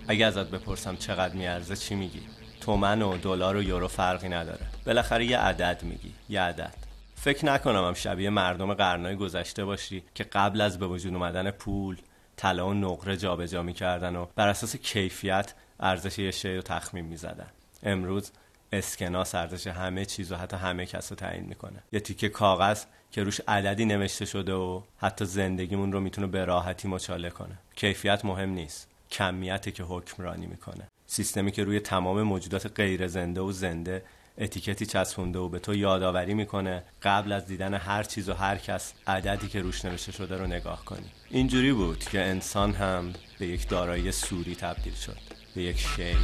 اگه 0.08 0.26
ازت 0.26 0.50
بپرسم 0.50 0.96
چقدر 0.96 1.34
میارزه 1.34 1.76
چی 1.76 1.94
میگی؟ 1.94 2.22
تومن 2.60 3.02
و 3.02 3.16
دلار 3.18 3.56
و 3.56 3.62
یورو 3.62 3.88
فرقی 3.88 4.28
نداره. 4.28 4.66
بالاخره 4.86 5.24
یه 5.24 5.38
عدد 5.38 5.80
میگی. 5.82 6.12
یه 6.28 6.40
عدد. 6.40 6.74
فکر 7.14 7.46
نکنم 7.46 7.84
هم 7.84 7.94
شبیه 7.94 8.30
مردم 8.30 8.74
قرنهای 8.74 9.16
گذشته 9.16 9.64
باشی 9.64 10.02
که 10.14 10.24
قبل 10.24 10.60
از 10.60 10.78
به 10.78 10.86
وجود 10.86 11.14
اومدن 11.14 11.50
پول 11.50 11.96
طلا 12.36 12.68
و 12.68 12.74
نقره 12.74 13.16
جابجا 13.16 13.62
می‌کردن 13.62 14.16
و 14.16 14.26
بر 14.36 14.48
اساس 14.48 14.76
کیفیت 14.76 15.54
ارزش 15.80 16.18
یه 16.18 16.30
شی 16.30 16.56
رو 16.56 16.62
تخمین 16.62 17.04
می‌زدن. 17.04 17.48
امروز 17.82 18.32
اسکناس 18.72 19.34
ارزش 19.34 19.66
همه 19.66 20.04
چیز 20.04 20.32
و 20.32 20.36
حتی 20.36 20.56
همه 20.56 20.86
کس 20.86 21.12
رو 21.12 21.16
تعیین 21.16 21.44
می‌کنه. 21.44 21.82
یه 21.92 22.00
تیکه 22.00 22.28
کاغذ 22.28 22.84
که 23.14 23.24
روش 23.24 23.40
عددی 23.48 23.84
نوشته 23.84 24.24
شده 24.24 24.52
و 24.52 24.80
حتی 24.98 25.24
زندگیمون 25.24 25.92
رو 25.92 26.00
می‌تونه 26.00 26.26
به 26.26 26.44
راحتی 26.44 26.88
مچاله 26.88 27.30
کنه. 27.30 27.58
کیفیت 27.76 28.24
مهم 28.24 28.50
نیست. 28.50 28.88
کمیته 29.10 29.70
که 29.70 29.82
حکمرانی 29.82 30.46
می‌کنه. 30.46 30.88
سیستمی 31.06 31.52
که 31.52 31.64
روی 31.64 31.80
تمام 31.80 32.22
موجودات 32.22 32.66
غیر 32.66 33.06
زنده 33.06 33.40
و 33.40 33.52
زنده 33.52 34.02
اتیکتی 34.38 34.86
چسبونده 34.86 35.38
و 35.38 35.48
به 35.48 35.58
تو 35.58 35.74
یادآوری 35.74 36.34
می‌کنه. 36.34 36.82
قبل 37.02 37.32
از 37.32 37.46
دیدن 37.46 37.74
هر 37.74 38.02
چیز 38.02 38.28
و 38.28 38.32
هر 38.32 38.56
کس 38.56 38.92
عددی 39.06 39.48
که 39.48 39.60
روش 39.60 39.84
نوشته 39.84 40.12
شده 40.12 40.36
رو 40.36 40.46
نگاه 40.46 40.84
کنی. 40.84 41.10
اینجوری 41.30 41.72
بود 41.72 41.98
که 41.98 42.20
انسان 42.20 42.72
هم 42.72 43.12
به 43.38 43.46
یک 43.46 43.68
دارایی 43.68 44.12
سوری 44.12 44.54
تبدیل 44.54 44.94
شد. 44.94 45.18
به 45.54 45.62
یک 45.62 45.78
شی. 45.78 46.16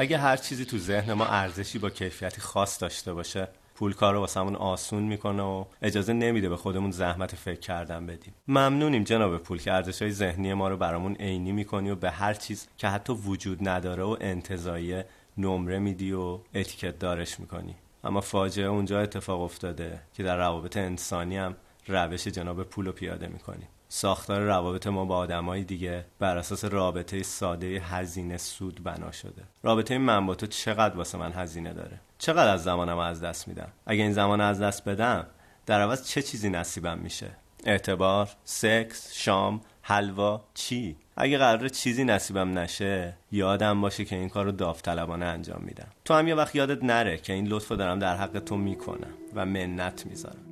اگه 0.00 0.18
هر 0.18 0.36
چیزی 0.36 0.64
تو 0.64 0.78
ذهن 0.78 1.12
ما 1.12 1.26
ارزشی 1.26 1.78
با 1.78 1.90
کیفیتی 1.90 2.40
خاص 2.40 2.82
داشته 2.82 3.14
باشه 3.14 3.48
پول 3.74 3.92
کار 3.92 4.14
رو 4.14 4.20
واسمون 4.20 4.56
آسون 4.56 5.02
می‌کنه 5.02 5.42
و 5.42 5.64
اجازه 5.82 6.12
نمیده 6.12 6.48
به 6.48 6.56
خودمون 6.56 6.90
زحمت 6.90 7.34
فکر 7.36 7.60
کردن 7.60 8.06
بدیم. 8.06 8.34
ممنونیم 8.48 9.04
جناب 9.04 9.38
پول 9.38 9.58
که 9.62 9.72
ارزش 9.72 10.02
های 10.02 10.10
ذهنی 10.10 10.54
ما 10.54 10.68
رو 10.68 10.76
برامون 10.76 11.14
عینی 11.14 11.52
می‌کنی 11.52 11.90
و 11.90 11.94
به 11.94 12.10
هر 12.10 12.34
چیز 12.34 12.68
که 12.76 12.88
حتی 12.88 13.12
وجود 13.12 13.68
نداره 13.68 14.02
و 14.02 14.16
انتظایی 14.20 15.02
نمره 15.38 15.78
میدی 15.78 16.12
و 16.12 16.38
اتیکت 16.54 16.98
دارش 16.98 17.40
می‌کنی. 17.40 17.74
اما 18.04 18.20
فاجعه 18.20 18.66
اونجا 18.66 19.00
اتفاق 19.00 19.40
افتاده 19.40 20.00
که 20.14 20.22
در 20.22 20.36
روابط 20.36 20.76
انسانی 20.76 21.36
هم 21.36 21.56
روش 21.86 22.28
جناب 22.28 22.62
پول 22.62 22.86
رو 22.86 22.92
پیاده 22.92 23.26
می‌کنیم. 23.26 23.68
ساختار 23.88 24.40
روابط 24.40 24.86
ما 24.86 25.04
با 25.04 25.16
آدمای 25.16 25.64
دیگه 25.64 26.04
بر 26.18 26.36
اساس 26.36 26.64
رابطه 26.64 27.22
ساده 27.22 27.66
هزینه 27.66 28.36
سود 28.36 28.84
بنا 28.84 29.12
شده. 29.12 29.42
رابطه 29.62 29.98
من 29.98 30.26
با 30.26 30.34
تو 30.34 30.46
چقدر 30.46 30.96
واسه 30.96 31.18
من 31.18 31.32
هزینه 31.32 31.72
داره؟ 31.72 32.00
چقدر 32.18 32.48
از 32.48 32.64
زمانم 32.64 32.98
از 32.98 33.20
دست 33.20 33.48
میدم؟ 33.48 33.68
اگه 33.86 34.02
این 34.02 34.12
زمان 34.12 34.40
از 34.40 34.60
دست 34.60 34.88
بدم 34.88 35.26
در 35.66 35.80
عوض 35.80 36.08
چه 36.08 36.22
چیزی 36.22 36.50
نصیبم 36.50 36.98
میشه؟ 36.98 37.30
اعتبار 37.64 38.28
سکس 38.44 39.12
شام 39.14 39.60
حلوا 39.82 40.44
چی؟ 40.54 40.96
اگه 41.16 41.38
قرار 41.38 41.68
چیزی 41.68 42.04
نصیبم 42.04 42.58
نشه 42.58 43.14
یادم 43.32 43.80
باشه 43.80 44.04
که 44.04 44.16
این 44.16 44.28
کار 44.28 44.44
رو 44.44 44.52
داوطلبانه 44.52 45.24
انجام 45.24 45.62
میدم. 45.64 45.88
تو 46.04 46.14
هم 46.14 46.28
یه 46.28 46.34
وقت 46.34 46.54
یادت 46.54 46.84
نره 46.84 47.18
که 47.18 47.32
این 47.32 47.46
لطف 47.46 47.72
دارم 47.72 47.98
در 47.98 48.16
حق 48.16 48.38
تو 48.38 48.56
می‌کنم 48.56 49.14
و 49.34 49.46
منت 49.46 50.06
می‌ذارم. 50.06 50.47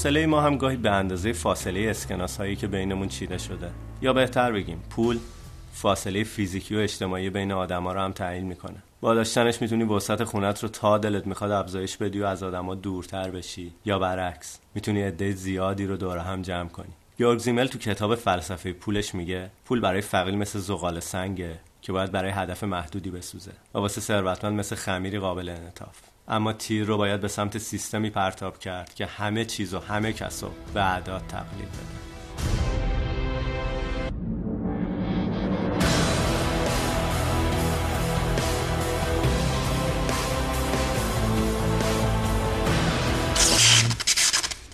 فاصله 0.00 0.26
ما 0.26 0.40
هم 0.40 0.56
گاهی 0.56 0.76
به 0.76 0.90
اندازه 0.90 1.32
فاصله 1.32 1.90
اسکناس 1.90 2.36
هایی 2.36 2.56
که 2.56 2.66
بینمون 2.66 3.08
چیده 3.08 3.38
شده. 3.38 3.70
یا 4.02 4.12
بهتر 4.12 4.52
بگیم 4.52 4.82
پول 4.90 5.18
فاصله 5.72 6.24
فیزیکی 6.24 6.76
و 6.76 6.78
اجتماعی 6.78 7.30
بین 7.30 7.52
آدما 7.52 7.92
رو 7.92 8.00
هم 8.00 8.12
تعیین 8.12 8.46
می‌کنه. 8.46 8.82
با 9.00 9.14
داشتنش 9.14 9.62
می‌تونی 9.62 9.84
وسط 9.84 10.22
خونت 10.22 10.62
رو 10.62 10.68
تا 10.68 10.98
دلت 10.98 11.26
می‌خواد 11.26 11.50
افزایش 11.50 11.96
بدی 11.96 12.20
و 12.20 12.24
از 12.24 12.42
آدما 12.42 12.74
دورتر 12.74 13.30
بشی. 13.30 13.72
یا 13.84 13.98
برعکس 13.98 14.58
می‌تونی 14.74 15.02
عده 15.02 15.32
زیادی 15.32 15.86
رو 15.86 15.96
دور 15.96 16.18
هم 16.18 16.42
جمع 16.42 16.68
کنی. 16.68 16.92
یورگ 17.18 17.38
زیمل 17.38 17.66
تو 17.66 17.78
کتاب 17.78 18.14
فلسفه 18.14 18.72
پولش 18.72 19.14
میگه 19.14 19.50
پول 19.64 19.80
برای 19.80 20.00
فقیل 20.00 20.38
مثل 20.38 20.58
زغال 20.58 21.00
سنگه 21.00 21.58
که 21.82 21.92
باید 21.92 22.12
برای 22.12 22.30
هدف 22.30 22.64
محدودی 22.64 23.10
بسوزه 23.10 23.52
و 23.74 23.78
واسه 23.78 24.00
ثروتمند 24.00 24.58
مثل 24.58 24.76
خمیری 24.76 25.18
قابل 25.18 25.48
انعطاف. 25.48 26.09
اما 26.30 26.52
تیر 26.52 26.84
رو 26.84 26.96
باید 26.96 27.20
به 27.20 27.28
سمت 27.28 27.58
سیستمی 27.58 28.10
پرتاب 28.10 28.58
کرد 28.58 28.94
که 28.94 29.06
همه 29.06 29.44
چیز 29.44 29.74
و 29.74 29.78
همه 29.78 30.12
کس 30.12 30.44
رو 30.44 30.50
به 30.74 30.84
اعداد 30.84 31.26
تقلیل 31.28 31.66
بده. 31.66 32.00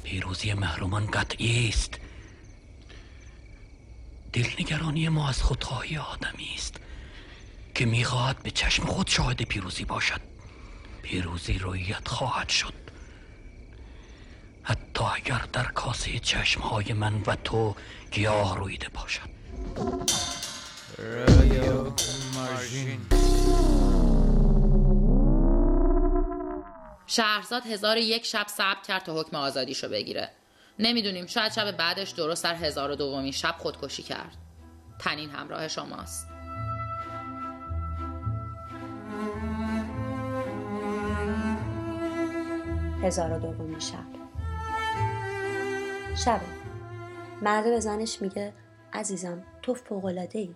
پیروزی 0.05 0.53
محرومان 0.53 1.07
قطعی 1.07 1.69
است. 1.69 2.01
دلنگرانی 4.33 5.09
ما 5.09 5.29
از 5.29 5.43
خودخواهی 5.43 5.97
آدمی 5.97 6.51
است 6.55 6.77
که 7.75 7.87
می‌خواهد 7.87 8.43
به 8.43 8.51
چشم 8.51 8.85
خود 8.85 9.07
شاهد 9.07 9.43
پیروزی 9.43 9.85
باشد. 9.85 10.36
پیروزی 11.07 11.59
رویت 11.59 12.09
خواهد 12.09 12.49
شد. 12.49 12.75
حتی 14.63 15.05
اگر 15.05 15.45
در 15.53 15.65
کاسه 15.65 16.19
چشمهای 16.19 16.93
من 16.93 17.23
و 17.27 17.37
تو 17.45 17.75
گیاه 18.11 18.59
رویده 18.59 18.89
باشد. 18.89 19.29
شهرزاد 27.07 27.67
هزار 27.67 27.97
یک 27.97 28.25
شب 28.25 28.47
صبر 28.49 28.83
کرد 28.89 29.03
تا 29.05 29.21
حکم 29.21 29.37
آزادیشو 29.37 29.89
بگیره. 29.89 30.31
نمی‌دونیم 30.79 31.27
شاید 31.27 31.53
شب 31.53 31.71
بعدش 31.71 32.11
درست 32.11 32.45
در 32.45 32.55
هزار 32.55 32.91
و 32.91 32.97
دومین 32.97 33.33
شب 33.33 33.55
خودکشی 33.59 34.03
کرد. 34.03 34.37
تنین 34.99 35.31
همراه 35.31 35.69
شماست. 35.69 36.29
هزار 43.03 43.33
و 43.33 43.39
دومین 43.39 43.79
شب. 43.79 44.05
شبه. 46.17 46.47
مرده 47.43 47.71
به 47.71 47.81
زنش 47.81 48.23
میگه 48.23 48.53
عزیزم 48.93 49.45
تو 49.63 49.75
فوقلاده 49.75 50.39
ای 50.39 50.55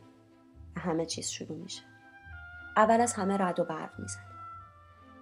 همه 0.77 1.07
چیز 1.07 1.29
شروع 1.29 1.59
میشه. 1.59 1.83
اول 2.77 3.01
از 3.01 3.13
همه 3.13 3.37
رد 3.37 3.61
و 3.61 3.65
برق 3.65 4.01
می‌زنه. 4.01 4.25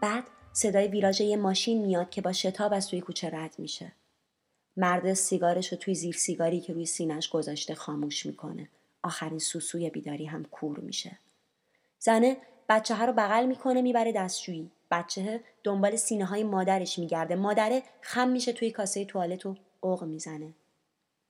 بعد 0.01 0.25
صدای 0.53 0.89
ویراژ 0.89 1.21
یه 1.21 1.37
ماشین 1.37 1.87
میاد 1.87 2.11
که 2.11 2.21
با 2.21 2.33
شتاب 2.33 2.73
از 2.73 2.89
توی 2.89 3.01
کوچه 3.01 3.31
رد 3.31 3.55
میشه. 3.59 3.93
مرد 4.77 5.15
سیگارش 5.15 5.73
رو 5.73 5.79
توی 5.79 5.95
زیر 5.95 6.15
سیگاری 6.15 6.61
که 6.61 6.73
روی 6.73 6.87
سینش 6.87 7.29
گذاشته 7.29 7.75
خاموش 7.75 8.27
می‌کنه. 8.27 8.69
آخرین 9.03 9.39
سوسوی 9.39 9.91
بیداری 9.91 10.27
هم 10.27 10.45
کور 10.45 10.81
میشه. 10.81 11.19
زنه 11.99 12.37
بچه 12.69 12.95
ها 12.95 13.05
رو 13.05 13.13
بغل 13.13 13.47
می‌کنه 13.47 13.83
می‌بره 13.83 14.13
دستشویی. 14.13 14.71
بچه 14.91 15.41
دنبال 15.65 15.97
سینه 15.97 16.25
های 16.25 16.45
مادرش 16.45 16.99
میگرده. 16.99 17.35
مادره 17.37 17.83
خم 18.01 18.29
میشه 18.29 18.53
توی 18.53 18.71
کاسه 18.71 19.05
توالت 19.05 19.47
و 19.47 19.57
اوق 19.81 20.05
می‌زنه. 20.05 20.55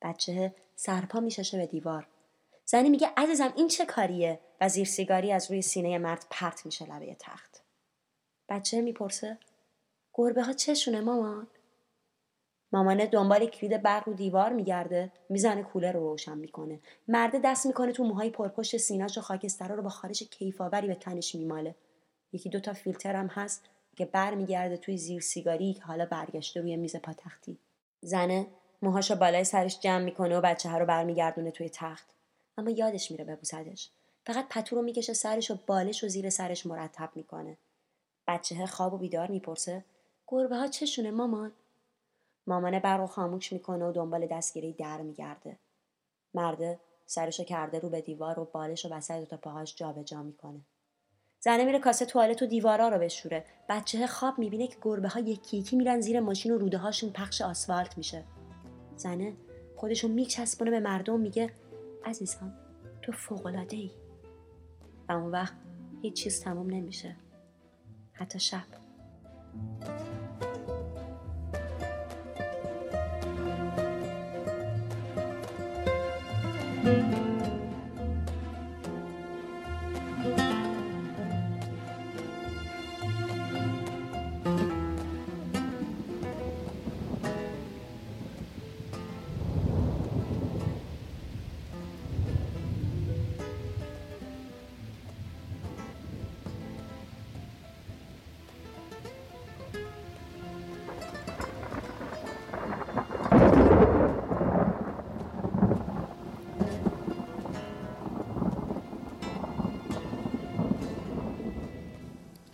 بچه 0.03 0.55
سرپا 0.77 1.21
میششه 1.21 1.59
به 1.59 1.66
دیوار. 1.66 2.07
زنی 2.64 2.88
میگه 2.88 3.11
عزیزم 3.16 3.53
این 3.57 3.68
چه 3.68 3.87
کاریه؟ 3.87 4.40
و 4.61 4.68
زیر 4.68 4.87
سیگاری 4.87 5.33
از 5.33 5.51
روی 5.51 5.62
سینه 5.62 5.99
مرد 5.99 6.27
پرت 6.31 6.66
میشه 6.66 6.94
لبه 6.94 7.16
تخت. 7.18 7.62
بچه 8.49 8.81
می‌پرسه 8.81 9.38
گربه 10.14 10.42
ها 10.42 10.53
چشونه 10.53 11.01
مامان؟ 11.01 11.47
مامانه 12.73 13.07
دنبال 13.07 13.47
کلید 13.47 13.83
برق 13.83 14.09
رو 14.09 14.14
دیوار 14.14 14.53
میگرده 14.53 15.12
می‌زنه 15.29 15.62
کوله 15.62 15.92
رو 15.92 16.01
روشن 16.01 16.38
می‌کنه. 16.38 16.81
مرده 17.09 17.38
دست 17.44 17.66
می‌کنه 17.66 17.92
تو 17.92 18.05
موهای 18.05 18.31
پرپشت 18.31 18.77
سینه‌ش 18.77 19.18
و 19.18 19.21
خاکسترا 19.21 19.75
رو 19.75 19.83
با 19.83 19.88
خارش 19.88 20.23
کیفاوری 20.23 20.87
به 20.87 20.94
تنش 20.94 21.35
میماله. 21.35 21.75
یکی 22.32 22.48
دوتا 22.48 22.72
فیلتر 22.72 23.16
هم 23.16 23.26
هست 23.26 23.64
که 23.96 24.04
بر 24.04 24.34
میگرده 24.34 24.76
توی 24.76 24.98
زیر 24.98 25.20
سیگاری 25.20 25.74
که 25.74 25.82
حالا 25.82 26.06
برگشته 26.06 26.60
روی 26.60 26.76
میز 26.76 26.96
پاتختی. 26.96 27.58
زنه 28.00 28.46
موهاشو 28.82 29.16
بالای 29.16 29.44
سرش 29.44 29.80
جمع 29.80 30.04
می‌کنه 30.04 30.38
و 30.38 30.40
بچه 30.40 30.68
ها 30.68 30.78
رو 30.78 30.86
برمیگردونه 30.86 31.50
توی 31.50 31.68
تخت. 31.68 32.06
اما 32.58 32.70
یادش 32.70 33.10
میره 33.10 33.24
ببوسدش. 33.24 33.90
فقط 34.26 34.48
پتو 34.48 34.76
رو 34.76 34.82
می‌کشه 34.82 35.12
سرش 35.12 35.50
و 35.50 35.58
بالش 35.66 36.04
و 36.04 36.08
زیر 36.08 36.30
سرش 36.30 36.66
مرتب 36.66 37.10
می‌کنه. 37.14 37.56
بچه 38.26 38.66
خواب 38.66 38.94
و 38.94 38.98
بیدار 38.98 39.30
می‌پرسه 39.30 39.84
گربه 40.26 40.56
ها 40.56 40.66
چشونه 40.66 41.10
مامان؟ 41.10 41.52
مامانه 42.46 42.80
برق 42.80 43.00
و 43.00 43.06
خاموش 43.06 43.52
می‌کنه 43.52 43.84
و 43.84 43.92
دنبال 43.92 44.26
دستگیری 44.26 44.72
در 44.72 45.00
میگرده 45.00 45.56
مرده 46.34 46.78
سرشو 47.06 47.44
کرده 47.44 47.78
رو 47.78 47.88
به 47.88 48.00
دیوار 48.00 48.38
و 48.38 48.44
بالش 48.44 48.86
و 48.86 48.88
وسط 48.88 49.18
دوتا 49.18 49.36
پاهاش 49.36 49.74
جابجا 49.74 50.22
می‌کنه. 50.22 50.60
زنه 51.40 51.64
میره 51.64 51.79
کاسه 51.79 52.05
توالت 52.05 52.42
و 52.42 52.46
دیوارا 52.46 52.88
رو 52.88 52.98
بشوره. 52.98 53.44
بچه 53.68 54.07
خواب 54.07 54.38
می‌بینه 54.38 54.66
که 54.66 54.77
گربه 54.83 55.09
ها 55.09 55.20
یکی 55.20 55.57
یکی 55.57 55.77
میرن 55.77 56.01
زیر 56.01 56.20
ماشین 56.20 56.53
و 56.53 56.59
روده 56.59 56.79
هاشون 56.79 57.11
پخش 57.11 57.42
آسفالت 57.42 57.98
میشه. 57.98 58.24
زنه 58.96 59.33
خودشو 59.77 60.09
میچسبونه 60.09 60.70
به 60.70 60.81
مردم 60.81 61.20
میگه 61.20 61.51
عزیزم 62.05 62.55
تو 63.03 63.12
فوقلاده 63.12 63.77
ای 63.77 63.90
و 65.09 65.12
اون 65.12 65.31
وقت 65.31 65.55
هیچ 66.03 66.22
چیز 66.22 66.40
تموم 66.40 66.70
نمیشه. 66.70 67.16
حتی 68.12 68.38
شب. 68.38 68.64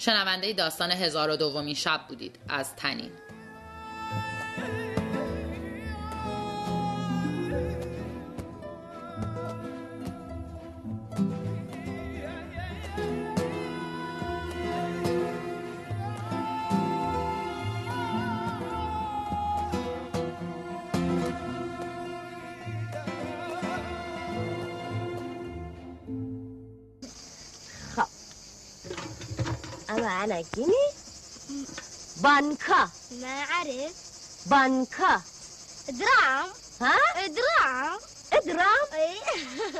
شنونده 0.05 0.53
داستان 0.53 0.91
هزار 0.91 1.31
و 1.31 1.37
دومین 1.37 1.75
شب 1.75 2.01
بودید. 2.09 2.39
از 2.49 2.77
تنین. 2.77 3.11
جيني 30.55 30.87
بانكا 32.17 32.89
ما 33.21 33.27
أعرف 33.27 33.93
بانكا 34.47 35.23
درام 35.89 36.49
ها؟ 36.81 37.27
درام 37.27 37.99
ادرام؟ 38.33 38.87
اي 38.93 39.17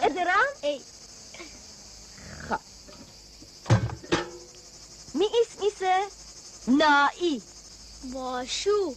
ادرام؟ 0.03 0.49
اي 0.65 0.81
خب. 2.49 2.61
می 5.15 5.27
اسمیسه 5.43 6.03
نایی 6.69 7.43
باشو. 8.13 8.95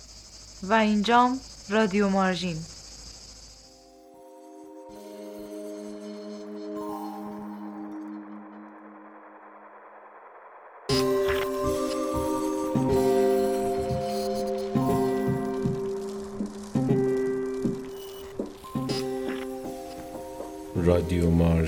و 0.64 0.74
اینجام 0.74 1.40
رادیو 1.70 2.10
مارژین. 2.10 2.66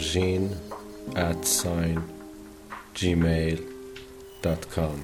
At 0.09 1.41
sign 1.45 1.99
gmail 2.95 3.59
dot 4.43 4.63
com. 4.75 4.99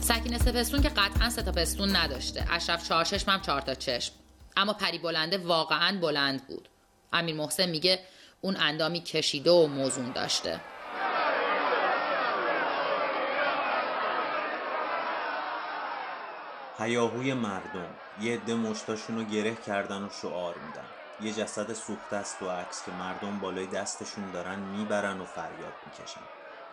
سکینه 0.00 0.38
سپستون 0.38 0.82
که 0.82 0.88
قطعا 0.88 1.30
سه 1.30 1.42
تا 1.42 1.52
پستون 1.52 1.96
نداشته. 1.96 2.46
اشرف 2.50 2.88
چهار 2.88 3.04
چشم 3.04 3.30
هم 3.30 3.40
چهار 3.40 3.60
تا 3.60 3.74
چشم. 3.74 4.12
اما 4.56 4.72
پری 4.72 4.98
بلنده 4.98 5.38
واقعا 5.38 5.98
بلند 6.00 6.46
بود. 6.46 6.68
امیر 7.12 7.34
محسن 7.34 7.66
میگه 7.68 7.98
اون 8.40 8.56
اندامی 8.56 9.00
کشیده 9.00 9.50
و 9.50 9.66
موزون 9.66 10.12
داشته. 10.12 10.60
هیاهوی 16.78 17.34
مردم 17.34 17.90
یه 18.20 18.34
عده 18.34 18.54
مشتاشون 18.54 19.16
رو 19.16 19.24
گره 19.24 19.56
کردن 19.66 20.02
و 20.02 20.08
شعار 20.22 20.54
میدن. 20.66 20.97
یه 21.20 21.32
جسد 21.32 21.72
سوخته 21.72 22.16
است 22.16 22.42
و 22.42 22.48
عکس 22.48 22.84
که 22.84 22.90
مردم 22.90 23.40
بالای 23.40 23.66
دستشون 23.66 24.30
دارن 24.30 24.58
می‌برن 24.58 25.20
و 25.20 25.24
فریاد 25.24 25.74
می‌کشن. 25.86 26.20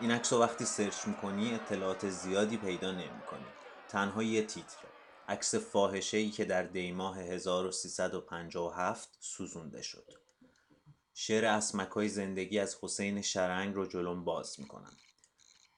این 0.02 0.12
عکس 0.12 0.34
رو 0.34 0.40
وقتی 0.40 0.66
سرچ 0.66 1.08
می‌کنی 1.08 1.54
اطلاعات 1.54 2.10
زیادی 2.10 2.58
پیدا 2.58 2.92
نمی‌کنی. 2.92 3.46
تنها 3.90 4.24
یه 4.24 4.46
تیتره. 4.46 4.90
عکس 5.28 5.56
فاحشه 5.56 6.18
ای 6.18 6.30
که 6.30 6.46
در 6.46 6.64
دیماه 6.64 7.20
1357 7.20 9.18
سوزونده 9.20 9.82
شد. 9.82 10.12
شعر 11.14 11.46
اسمکای 11.46 12.10
زندگی 12.10 12.60
از 12.60 12.78
حسین 12.82 13.22
شرنگ 13.22 13.76
رو 13.76 13.86
جلوم 13.86 14.24
باز 14.24 14.60
می‌کنم. 14.60 14.98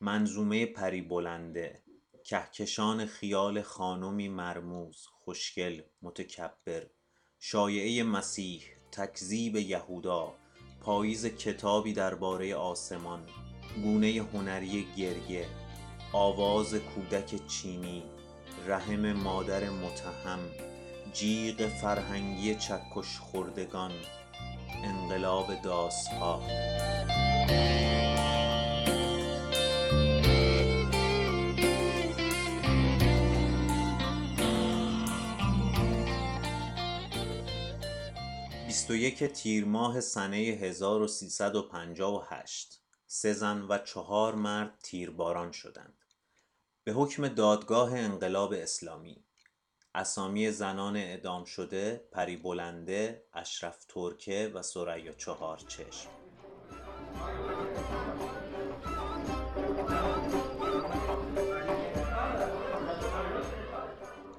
منظومه 0.02 0.66
پری 0.66 1.02
بلنده. 1.02 1.84
کهکشان 2.24 3.06
خیال 3.06 3.62
خانمی 3.62 4.30
مرموز 4.30 5.06
خوشگل 5.06 5.82
متکبر. 6.02 6.88
شایعه 7.40 8.04
مسیح 8.04 8.62
تکذیب 8.92 9.56
یهودا 9.56 10.34
پاییز 10.82 11.26
کتابی 11.26 11.94
درباره 11.94 12.56
آسمان 12.56 13.20
گونه 13.84 14.26
هنری 14.34 14.88
گریه 14.98 15.46
آواز 16.14 16.74
کودک 16.76 17.48
چینی 17.48 18.04
رحم 18.68 19.14
مادر 19.14 19.70
متهم 19.70 20.40
جیغ 21.14 21.68
فرهنگی 21.68 22.56
چکش 22.56 23.20
خوردگان 23.20 23.92
انقلاب 24.84 25.62
داسها 25.62 26.42
بیست 38.88 39.00
و 39.00 39.04
یک 39.04 39.24
تیر 39.24 39.66
ماه 39.66 40.02
سنه 40.02 40.38
1358 40.38 42.82
سه 43.08 43.34
زن 43.34 43.62
و 43.62 43.78
چهار 43.78 44.36
مرد 44.36 44.80
تیرباران 44.84 45.52
شدند. 45.52 46.06
به 46.84 46.94
حکم 46.94 47.28
دادگاه 47.28 47.94
انقلاب 47.94 48.54
اسلامی 48.54 49.24
اسامی 49.96 50.52
زنان 50.52 50.96
اعدام 50.96 51.46
شده 51.46 52.08
پری 52.12 52.38
بلنده 52.38 53.24
اشرف 53.34 53.86
ترکه 53.86 54.52
و 54.54 54.62
سریا 54.62 55.14
چهار 55.14 55.58
چشم. 55.58 56.10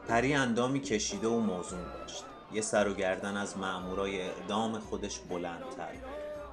پری 0.09 0.35
اندامی 0.35 0.81
کشیده 0.81 1.29
و 1.29 1.41
موزون 1.41 1.83
داشت. 1.83 2.38
یه 2.53 2.61
سر 2.61 2.89
و 2.89 2.95
گردن 2.95 3.37
از 3.37 3.57
مأمورای 3.57 4.21
اعدام 4.21 4.79
خودش 4.79 5.19
بلندتر. 5.19 5.95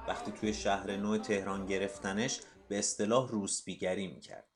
وقتی 0.08 0.32
توی 0.32 0.54
شهر 0.54 0.96
نو 0.96 1.18
تهران 1.18 1.66
گرفتنش 1.66 2.40
به 2.68 2.78
اصطلاح 2.78 3.28
روسبیگری 3.28 4.06
می‌کرد. 4.06 4.48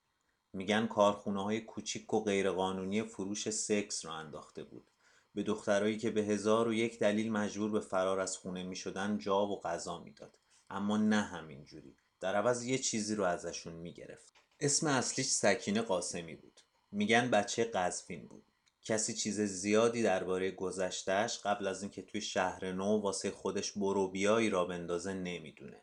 میگن 0.53 0.87
کارخونه 0.87 1.43
های 1.43 1.61
کوچیک 1.61 2.15
و 2.15 2.25
غیرقانونی 2.25 3.03
فروش 3.03 3.51
سکس 3.51 4.05
رو 4.05 4.13
انداخته 4.13 4.65
بود. 4.65 4.91
به 5.35 5.43
دخترایی 5.43 5.99
که 5.99 6.11
به 6.11 6.21
هزار 6.21 6.69
و 6.69 6.75
یک 6.75 6.99
دلیل 6.99 7.33
مجبور 7.33 7.71
به 7.71 7.81
فرار 7.81 8.21
از 8.21 8.37
خونه 8.37 8.63
می‌شدن 8.63 9.19
جا 9.19 9.47
و 9.47 9.61
غذا 9.61 9.99
می‌داد. 9.99 10.39
اما 10.71 10.97
نه 10.97 11.23
همین 11.23 11.65
جوری 11.65 11.97
در 12.21 12.35
عوض 12.35 12.65
یه 12.65 12.79
چیزی 12.79 13.15
رو 13.15 13.25
ازشون 13.25 13.73
می‌گرفت. 13.73 14.35
اسم 14.61 14.87
اصلیش 14.87 15.27
سکینه 15.27 15.83
قاسمی 15.83 16.35
بود. 16.35 16.61
میگن 16.93 17.31
بچه 17.31 17.65
قزوین 17.65 18.27
بود. 18.27 18.50
کسی 18.91 19.15
چیز 19.15 19.41
زیادی 19.41 20.03
درباره 20.03 20.51
گذشتهش 20.51 21.39
قبل 21.45 21.67
از 21.67 21.83
اینکه 21.83 22.03
توی 22.03 22.21
شهر 22.21 22.73
نو 22.73 23.01
واسه 23.01 23.31
خودش 23.31 23.73
برو 23.73 24.09
بیایی 24.09 24.51
را 24.51 24.65
بندازه 24.65 25.13
نمی‌دونه. 25.13 25.83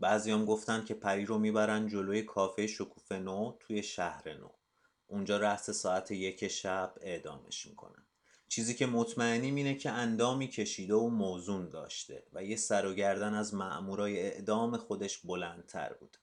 بعضیام 0.00 0.44
گفتن 0.44 0.84
که 0.84 0.94
پری 0.94 1.24
رو 1.24 1.38
می‌برن 1.38 1.88
جلوی 1.88 2.22
کافه 2.22 2.66
شکوفه 2.66 3.18
نو 3.18 3.52
توی 3.60 3.82
شهر 3.82 4.34
نو. 4.34 4.48
اونجا 5.06 5.36
رأس 5.36 5.70
ساعت 5.70 6.10
یک 6.10 6.48
شب 6.48 6.94
اعدامش 7.00 7.66
می‌کنن. 7.66 8.06
چیزی 8.48 8.74
که 8.74 8.86
مطمئنیم 8.86 9.54
اینه 9.54 9.74
که 9.74 9.90
اندامی 9.90 10.48
کشیده 10.48 10.94
و 10.94 11.08
موزون 11.08 11.70
داشته 11.70 12.22
و 12.32 12.44
یه 12.44 12.56
سر 12.56 12.86
و 12.86 12.94
گردن 12.94 13.34
از 13.34 13.54
مأمورای 13.54 14.18
اعدام 14.18 14.76
خودش 14.76 15.18
بلندتر 15.18 15.92
بود. 15.92 16.16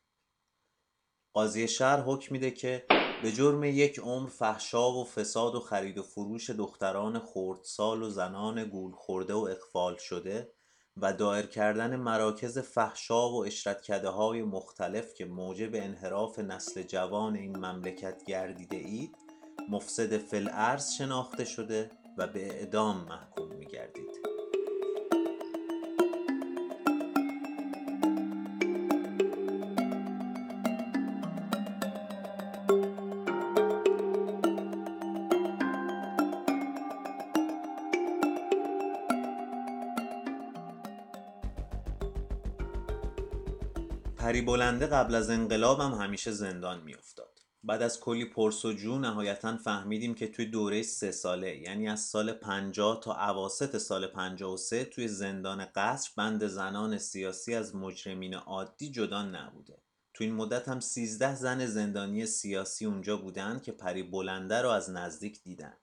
قاضی 1.36 1.68
شهر 1.68 2.02
حکم 2.02 2.28
میده 2.36 2.52
که 2.52 2.86
به 3.22 3.32
جرم 3.32 3.64
یک 3.64 4.00
عمر 4.00 4.30
فحشا 4.30 4.92
و 4.92 5.06
فساد 5.06 5.56
و 5.56 5.60
خرید 5.60 5.98
و 5.98 6.04
فروش 6.04 6.50
دختران 6.50 7.20
خردسال 7.20 8.04
و 8.04 8.10
زنان 8.10 8.66
گول 8.66 8.92
خورده 8.92 9.34
و 9.34 9.48
اقفال 9.52 9.96
شده 9.98 10.52
و 10.98 11.14
دایر 11.14 11.46
کردن 11.46 11.96
مراکز 11.96 12.60
فحشا 12.60 13.30
و 13.30 13.46
اشرتکده 13.46 14.10
های 14.10 14.44
مختلف 14.44 15.14
که 15.14 15.26
موجب 15.26 15.76
انحراف 15.76 16.40
نسل 16.40 16.84
جوان 16.84 17.36
این 17.36 17.58
مملکت 17.58 18.24
گردیده 18.28 18.78
اید 18.78 19.16
مفسد 19.70 20.18
فلعرز 20.18 20.92
شناخته 20.92 21.46
شده 21.46 21.92
و 22.18 22.28
به 22.28 22.46
اعدام 22.46 22.98
محکوم 22.98 23.56
می 23.56 23.66
گردید. 23.66 24.35
پری 44.26 44.42
بلنده 44.42 44.88
قبل 44.88 45.16
از 45.16 45.30
انقلاب 45.30 45.80
هم 45.80 45.92
همیشه 45.92 46.32
زندان 46.32 46.84
میافتاد. 46.84 47.42
بعد 47.64 47.82
از 47.82 48.00
کلی 48.00 48.26
پرس 48.26 48.66
و 48.66 48.74
جو 48.74 49.00
نهایتا 49.00 49.58
فهمیدیم 49.58 50.14
که 50.14 50.28
توی 50.28 50.46
دوره 50.46 50.82
سه 50.84 51.12
ساله 51.12 51.58
یعنی 51.58 51.88
از 51.90 52.02
سال 52.02 52.34
50 52.34 53.00
تا 53.04 53.14
اواسط 53.14 53.78
سال 53.78 54.08
53 54.08 54.86
توی 54.86 55.08
زندان 55.08 55.66
قصر 55.76 56.12
بند 56.18 56.48
زنان 56.48 56.98
سیاسی 56.98 57.56
از 57.56 57.76
مجرمین 57.76 58.34
عادی 58.34 58.92
جدا 58.92 59.24
نبوده. 59.24 59.82
تو 60.14 60.24
این 60.24 60.34
مدت 60.34 60.68
هم 60.68 60.80
13 60.80 61.36
زن 61.36 61.66
زندانی 61.66 62.26
سیاسی 62.26 62.86
اونجا 62.86 63.18
بودن 63.18 63.60
که 63.60 63.72
پری 63.72 64.04
بلنده 64.04 64.62
رو 64.62 64.70
از 64.70 64.90
نزدیک 64.90 65.44
دیدن. 65.44 65.78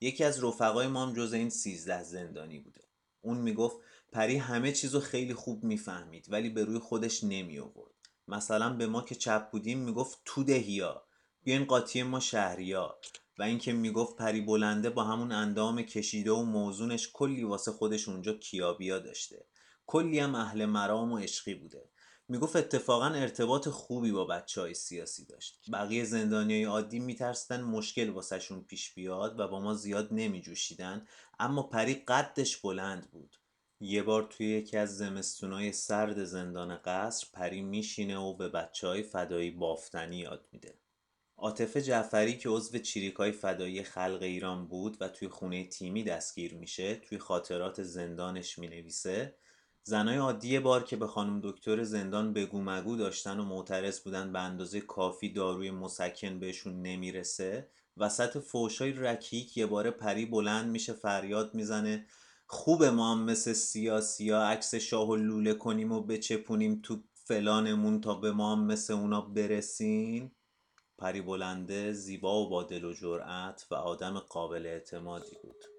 یکی 0.00 0.24
از 0.24 0.44
رفقای 0.44 0.86
ما 0.86 1.06
هم 1.06 1.14
جز 1.14 1.32
این 1.32 1.50
13 1.50 2.02
زندانی 2.02 2.58
بوده. 2.58 2.80
اون 3.20 3.38
می‌گفت 3.38 3.76
پری 4.12 4.36
همه 4.36 4.72
چیزو 4.72 5.00
خیلی 5.00 5.34
خوب 5.34 5.64
می‌فهمید 5.64 6.26
ولی 6.28 6.50
به 6.50 6.64
روی 6.64 6.78
خودش 6.78 7.24
نمی 7.24 7.58
آورد 7.58 7.94
مثلا 8.28 8.76
به 8.76 8.86
ما 8.86 9.02
که 9.02 9.14
چپ 9.14 9.50
بودیم 9.50 9.78
می‌گفت 9.78 10.18
تو 10.24 10.44
دهیا 10.44 11.04
بیاین 11.44 11.64
قاطی 11.64 12.02
ما 12.02 12.20
شهریا 12.20 12.98
و 13.38 13.42
اینکه 13.42 13.72
می‌گفت 13.72 14.16
پری 14.16 14.40
بلنده 14.40 14.90
با 14.90 15.04
همون 15.04 15.32
اندام 15.32 15.82
کشیده 15.82 16.32
و 16.32 16.42
موزونش 16.42 17.10
کلی 17.12 17.44
واسه 17.44 17.72
خودش 17.72 18.08
اونجا 18.08 18.32
کیابیا 18.32 18.98
داشته. 18.98 19.46
کلی 19.86 20.18
هم 20.18 20.34
اهل 20.34 20.64
مرام 20.64 21.12
و 21.12 21.18
عشقی 21.18 21.54
بوده. 21.54 21.88
می‌گفت 22.28 22.56
اتفاقا 22.56 23.06
ارتباط 23.06 23.68
خوبی 23.68 24.12
با 24.12 24.24
بچه 24.24 24.60
های 24.60 24.74
سیاسی 24.74 25.24
داشت. 25.24 25.60
بقیه 25.72 26.04
زندانیای 26.04 26.64
عادی 26.64 26.98
میترسیدن 26.98 27.60
مشکل 27.60 28.10
واسهشون 28.10 28.64
پیش 28.64 28.94
بیاد 28.94 29.40
و 29.40 29.48
با 29.48 29.60
ما 29.60 29.74
زیاد 29.74 30.08
نمیجوشیدن 30.12 31.06
اما 31.38 31.62
پری 31.62 31.94
قدش 31.94 32.56
بلند 32.56 33.10
بود. 33.10 33.36
یه 33.80 34.02
بار 34.02 34.22
توی 34.22 34.46
یکی 34.46 34.76
از 34.76 34.96
زمستونای 34.96 35.72
سرد 35.72 36.24
زندان 36.24 36.76
قصر 36.84 37.26
پری 37.32 37.62
میشینه 37.62 38.18
و 38.18 38.34
به 38.34 38.48
بچه 38.48 38.88
های 38.88 39.02
فدایی 39.02 39.50
بافتنی 39.50 40.16
یاد 40.16 40.48
میده. 40.52 40.74
عاطف 41.36 41.76
جعفری 41.76 42.38
که 42.38 42.48
عضو 42.48 42.78
چریکای 42.78 43.32
فدایی 43.32 43.82
خلق 43.82 44.22
ایران 44.22 44.66
بود 44.66 44.96
و 45.00 45.08
توی 45.08 45.28
خونه 45.28 45.64
تیمی 45.64 46.04
دستگیر 46.04 46.54
میشه 46.54 46.94
توی 46.94 47.18
خاطرات 47.18 47.82
زندانش 47.82 48.58
می‌نویسه 48.58 49.34
زنای 49.82 50.16
عادی 50.16 50.58
بار 50.58 50.84
که 50.84 50.96
به 50.96 51.06
خانم 51.06 51.40
دکتر 51.44 51.82
زندان 51.82 52.32
بگو 52.32 52.62
مگو 52.62 52.96
داشتن 52.96 53.40
و 53.40 53.44
معترض 53.44 54.00
بودن 54.00 54.32
به 54.32 54.38
اندازه 54.38 54.80
کافی 54.80 55.32
داروی 55.32 55.70
مسکن 55.70 56.38
بهشون 56.38 56.82
نمی‌رسه 56.82 57.68
وسط 57.96 58.38
فوشای 58.38 58.92
رکیک 58.92 59.56
یه 59.56 59.66
باره 59.66 59.90
پری 59.90 60.26
بلند 60.26 60.70
میشه 60.70 60.92
فریاد 60.92 61.54
می‌زنه 61.54 62.06
خوب 62.50 62.84
ما 62.84 63.12
هم 63.12 63.24
مثل 63.24 63.52
سیاسی 63.52 64.30
ها 64.30 64.42
عکس 64.42 64.74
شاه 64.74 65.08
و 65.08 65.16
لوله 65.16 65.54
کنیم 65.54 65.92
و 65.92 66.02
بچپونیم 66.02 66.80
تو 66.82 67.02
فلانمون 67.14 68.00
تا 68.00 68.14
به 68.14 68.32
ما 68.32 68.52
هم 68.52 68.64
مثل 68.64 68.92
اونا 68.92 69.20
برسین 69.20 70.30
پری 70.98 71.20
بلنده 71.20 71.92
زیبا 71.92 72.44
و 72.44 72.48
با 72.48 72.62
دل 72.62 72.84
و 72.84 72.92
جرأت 72.92 73.66
و 73.70 73.74
آدم 73.74 74.18
قابل 74.18 74.66
اعتمادی 74.66 75.36
بود. 75.42 75.77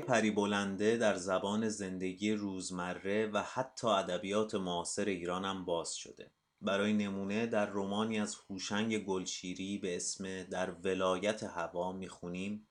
پری 0.00 0.30
بلنده 0.30 0.96
در 0.96 1.16
زبان 1.16 1.68
زندگی 1.68 2.32
روزمره 2.32 3.26
و 3.26 3.42
حتی 3.42 3.86
ادبیات 3.86 4.54
معاصر 4.54 5.04
ایران 5.04 5.44
هم 5.44 5.64
باز 5.64 5.94
شده. 5.94 6.30
برای 6.60 6.92
نمونه 6.92 7.46
در 7.46 7.66
رومانی 7.66 8.20
از 8.20 8.36
هوشنگ 8.50 8.98
گلشیری 8.98 9.78
به 9.78 9.96
اسم 9.96 10.42
در 10.42 10.70
ولایت 10.70 11.42
هوا 11.42 11.92
می‌خونیم. 11.92 12.66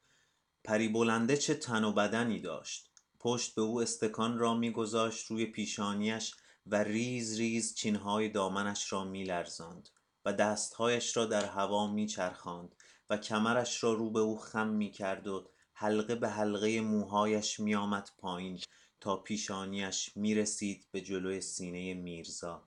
پری 0.64 0.88
بلنده 0.88 1.38
چه 1.38 1.54
تن 1.54 1.84
و 1.84 1.92
بدنی 1.92 2.40
داشت. 2.40 2.90
پشت 3.20 3.56
به 3.56 3.62
او 3.62 3.82
استکان 3.82 4.38
را 4.38 4.54
میگذاشت 4.54 5.28
روی 5.28 5.46
پیشانیش 5.46 6.36
و 6.66 6.76
ریز 6.76 7.40
ریز 7.40 7.76
چینهای 7.76 8.30
دامنش 8.30 8.94
را 8.94 9.04
میلرزاند 9.04 9.90
و 10.26 10.34
دستهایش 10.34 11.18
را 11.18 11.26
در 11.26 11.46
هوا 11.46 11.88
میچرخاند 11.88 12.76
و 13.10 13.18
کمرش 13.18 13.84
را 13.84 13.94
رو 13.94 14.10
به 14.10 14.20
او 14.20 14.38
خم 14.38 14.68
می‌کرد 14.68 15.28
و 15.28 15.50
حلقه 15.82 16.16
به 16.16 16.30
حلقه 16.30 16.82
موهایش 16.82 17.60
میآمد 17.60 18.10
پایین 18.18 18.60
تا 19.00 19.16
پیشانیش 19.16 20.12
می‌رسید 20.16 20.88
به 20.92 21.02
جلوی 21.02 21.42
سینه 21.42 21.94
میرزا. 21.94 22.64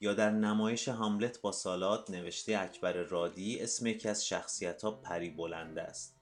یا 0.00 0.14
در 0.14 0.30
نمایش 0.30 0.88
هاملت 0.88 1.40
با 1.40 1.52
سالات 1.52 2.10
نوشته 2.10 2.58
اکبر 2.58 2.92
رادی 2.92 3.60
اسم 3.60 3.86
یکی 3.86 4.08
از 4.08 4.26
شخصیت 4.26 4.82
ها 4.82 4.90
پری 4.90 5.30
بلنده 5.30 5.82
است. 5.82 6.16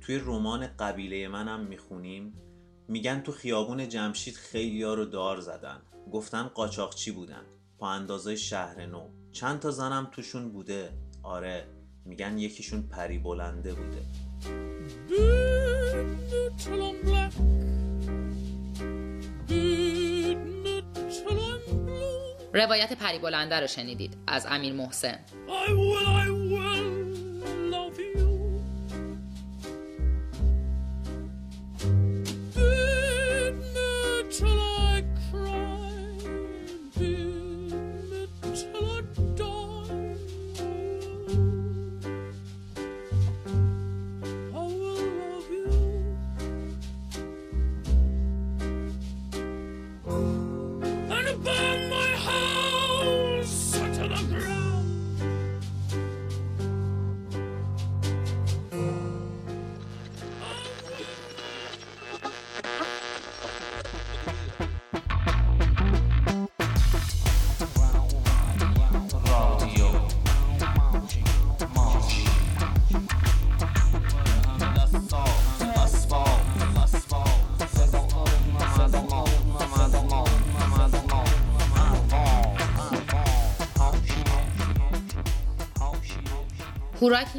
توی 0.00 0.18
رمان 0.18 0.66
قبیله 0.66 1.28
منم 1.28 1.60
می‌خونیم 1.60 2.32
میگن 2.88 3.20
تو 3.20 3.32
خیابون 3.32 3.88
جمشید 3.88 4.34
خیلی 4.34 4.82
ها 4.82 4.94
رو 4.94 5.04
دار 5.04 5.40
زدن. 5.40 5.82
گفتن 6.12 6.42
قاچاقچی 6.42 7.10
بودن. 7.10 7.44
پا 7.78 7.88
اندازه 7.88 8.36
شهر 8.36 8.86
نو. 8.86 9.08
چند 9.32 9.60
تا 9.60 9.70
زنم 9.70 10.10
توشون 10.12 10.52
بوده؟ 10.52 10.92
آره 11.22 11.66
میگن 12.04 12.38
یکیشون 12.38 12.82
پری 12.82 13.18
بلنده 13.18 13.74
بوده. 13.74 14.02
روایت 22.54 22.92
پری 22.92 23.18
بلنده 23.18 23.60
رو 23.60 23.66
شنیدید 23.66 24.16
از 24.26 24.46
امیر 24.50 24.72
محسن. 24.72 25.18
هوراکی 25.48 26.23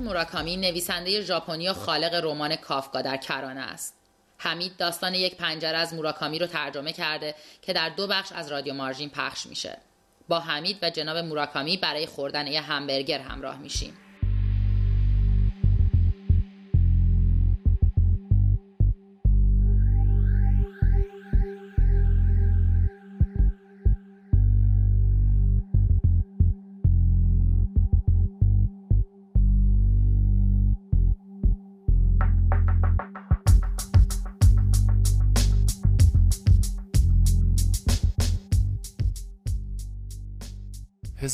موراکامی 0.05 0.57
نویسنده 0.57 1.21
ژاپنی 1.21 1.69
و 1.69 1.73
خالق 1.73 2.13
رمان 2.23 2.55
کافکا 2.55 3.01
در 3.01 3.17
کرانه 3.17 3.61
است. 3.61 3.93
حمید 4.37 4.77
داستان 4.77 5.13
یک 5.13 5.35
پنجره 5.35 5.77
از 5.77 5.93
موراکامی 5.93 6.39
رو 6.39 6.47
ترجمه 6.47 6.93
کرده 6.93 7.35
که 7.61 7.73
در 7.73 7.89
دو 7.89 8.07
بخش 8.07 8.31
از 8.31 8.51
رادیو 8.51 8.73
مارژین 8.73 9.09
پخش 9.09 9.45
میشه. 9.45 9.77
با 10.27 10.39
حمید 10.39 10.79
و 10.81 10.89
جناب 10.89 11.17
موراکامی 11.17 11.77
برای 11.77 12.05
خوردن 12.05 12.47
یه 12.47 12.61
همبرگر 12.61 13.19
همراه 13.19 13.57
میشیم. 13.57 13.97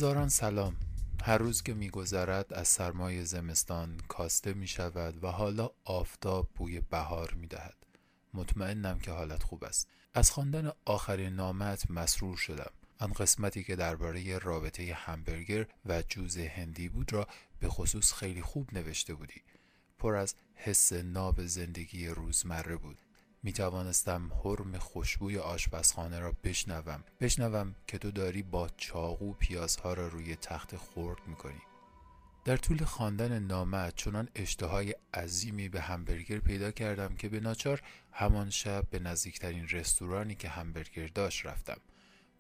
هزاران 0.01 0.29
سلام. 0.29 0.75
هر 1.23 1.37
روز 1.37 1.63
که 1.63 1.73
میگذرد 1.73 2.53
از 2.53 2.67
سرمای 2.67 3.25
زمستان 3.25 3.97
کاسته 4.07 4.53
می 4.53 4.67
شود 4.67 5.23
و 5.23 5.27
حالا 5.27 5.69
آفتاب 5.83 6.49
بوی 6.55 6.81
بهار 6.81 7.33
می 7.33 7.47
دهد 7.47 7.75
مطمئنم 8.33 8.99
که 8.99 9.11
حالت 9.11 9.43
خوب 9.43 9.63
است. 9.63 9.87
از 10.13 10.31
خواندن 10.31 10.71
آخرین 10.85 11.33
نامت 11.33 11.91
مسرور 11.91 12.37
شدم. 12.37 12.71
آن 12.99 13.13
قسمتی 13.13 13.63
که 13.63 13.75
درباره 13.75 14.37
رابطه 14.37 14.93
همبرگر 14.93 15.67
و 15.85 16.01
جوز 16.01 16.37
هندی 16.37 16.89
بود 16.89 17.13
را 17.13 17.27
به 17.59 17.69
خصوص 17.69 18.13
خیلی 18.13 18.41
خوب 18.41 18.73
نوشته 18.73 19.13
بودی. 19.13 19.41
پر 19.99 20.15
از 20.15 20.35
حس 20.55 20.93
ناب 20.93 21.45
زندگی 21.45 22.07
روزمره 22.07 22.75
بود. 22.75 23.01
می 23.43 23.53
توانستم 23.53 24.31
حرم 24.43 24.77
خوشبوی 24.77 25.37
آشپزخانه 25.37 26.19
را 26.19 26.35
بشنوم. 26.43 27.03
بشنوم 27.19 27.75
که 27.87 27.97
تو 27.97 28.11
داری 28.11 28.41
با 28.41 28.69
چاقو 28.77 29.33
پیازها 29.33 29.93
را 29.93 30.07
روی 30.07 30.35
تخت 30.35 30.77
خرد 30.77 31.27
می 31.27 31.35
کنی. 31.35 31.61
در 32.45 32.57
طول 32.57 32.83
خواندن 32.83 33.39
نامه 33.39 33.91
چنان 33.91 34.29
اشتهای 34.35 34.95
عظیمی 35.13 35.69
به 35.69 35.81
همبرگر 35.81 36.39
پیدا 36.39 36.71
کردم 36.71 37.15
که 37.15 37.29
به 37.29 37.39
ناچار 37.39 37.81
همان 38.11 38.49
شب 38.49 38.89
به 38.89 38.99
نزدیکترین 38.99 39.67
رستورانی 39.67 40.35
که 40.35 40.49
همبرگر 40.49 41.07
داشت 41.07 41.45
رفتم. 41.45 41.77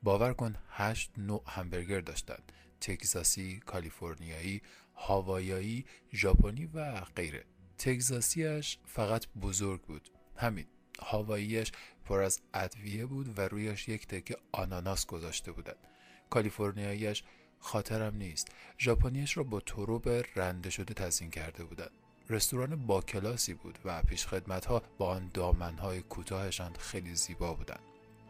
باور 0.03 0.33
کن 0.33 0.55
هشت 0.69 1.11
نوع 1.17 1.43
همبرگر 1.47 2.01
داشتند. 2.01 2.51
تگزاسی، 2.81 3.59
کالیفرنیایی، 3.65 4.61
هاوایایی، 4.95 5.85
ژاپنی 6.13 6.65
و 6.65 7.01
غیره. 7.01 7.45
تگزاسیش 7.77 8.77
فقط 8.85 9.25
بزرگ 9.41 9.81
بود. 9.81 10.09
همین. 10.35 10.65
هاواییش 10.99 11.71
پر 12.05 12.19
از 12.19 12.39
ادویه 12.53 13.05
بود 13.05 13.39
و 13.39 13.41
رویش 13.41 13.87
یک 13.87 14.07
تکه 14.07 14.37
آناناس 14.51 15.05
گذاشته 15.05 15.51
بودند 15.51 15.87
کالیفرنیاییش 16.29 17.23
خاطرم 17.59 18.15
نیست. 18.15 18.47
ژاپنیش 18.79 19.37
را 19.37 19.43
با 19.43 19.59
تروب 19.59 20.09
رنده 20.35 20.69
شده 20.69 20.93
تزیین 20.93 21.31
کرده 21.31 21.63
بودند 21.63 21.91
رستوران 22.29 22.87
با 22.87 23.01
کلاسی 23.01 23.53
بود 23.53 23.79
و 23.85 24.01
پیشخدمت 24.01 24.65
ها 24.65 24.81
با 24.97 25.07
آن 25.07 25.31
دامن 25.33 25.77
های 25.77 26.01
کوتاهشان 26.01 26.73
خیلی 26.79 27.15
زیبا 27.15 27.53
بودند 27.53 27.79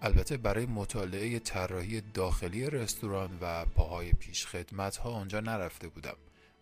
البته 0.02 0.38
برای 0.38 0.66
مطالعه 0.66 1.40
طراحی 1.40 2.02
داخلی 2.02 2.70
رستوران 2.70 3.38
و 3.42 3.66
پاهای 3.66 4.12
پیشخدمت 4.12 4.98
ها 4.98 5.10
آنجا 5.10 5.40
نرفته 5.40 5.88
بودم. 5.88 6.16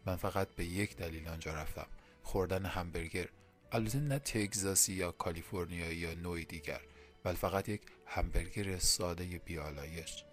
من 0.06 0.16
فقط 0.16 0.48
به 0.56 0.66
یک 0.66 0.98
دلیل 0.98 1.28
آنجا 1.28 1.54
رفتم. 1.54 1.86
خوردن 2.24 2.66
همبرگر. 2.66 3.30
البته 3.72 4.00
نه 4.00 4.20
تگزاسی 4.20 4.94
یا 4.94 5.12
کالیفرنیایی 5.12 5.98
یا 5.98 6.14
نوعی 6.14 6.46
دیگر 6.46 6.82
بل 7.24 7.34
فقط 7.34 7.70
یک 7.70 7.82
همبرگر 8.06 8.78
ساده 8.78 9.42
بیالایش 9.46 10.24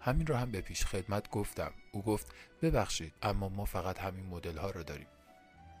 همین 0.00 0.26
رو 0.26 0.36
هم 0.36 0.50
به 0.50 0.60
پیش 0.60 0.86
خدمت 0.86 1.30
گفتم. 1.30 1.72
او 1.92 2.02
گفت 2.02 2.26
ببخشید 2.62 3.12
اما 3.22 3.48
ما 3.48 3.64
فقط 3.64 3.98
همین 3.98 4.26
مدل 4.26 4.56
ها 4.56 4.70
رو 4.70 4.82
داریم. 4.82 5.06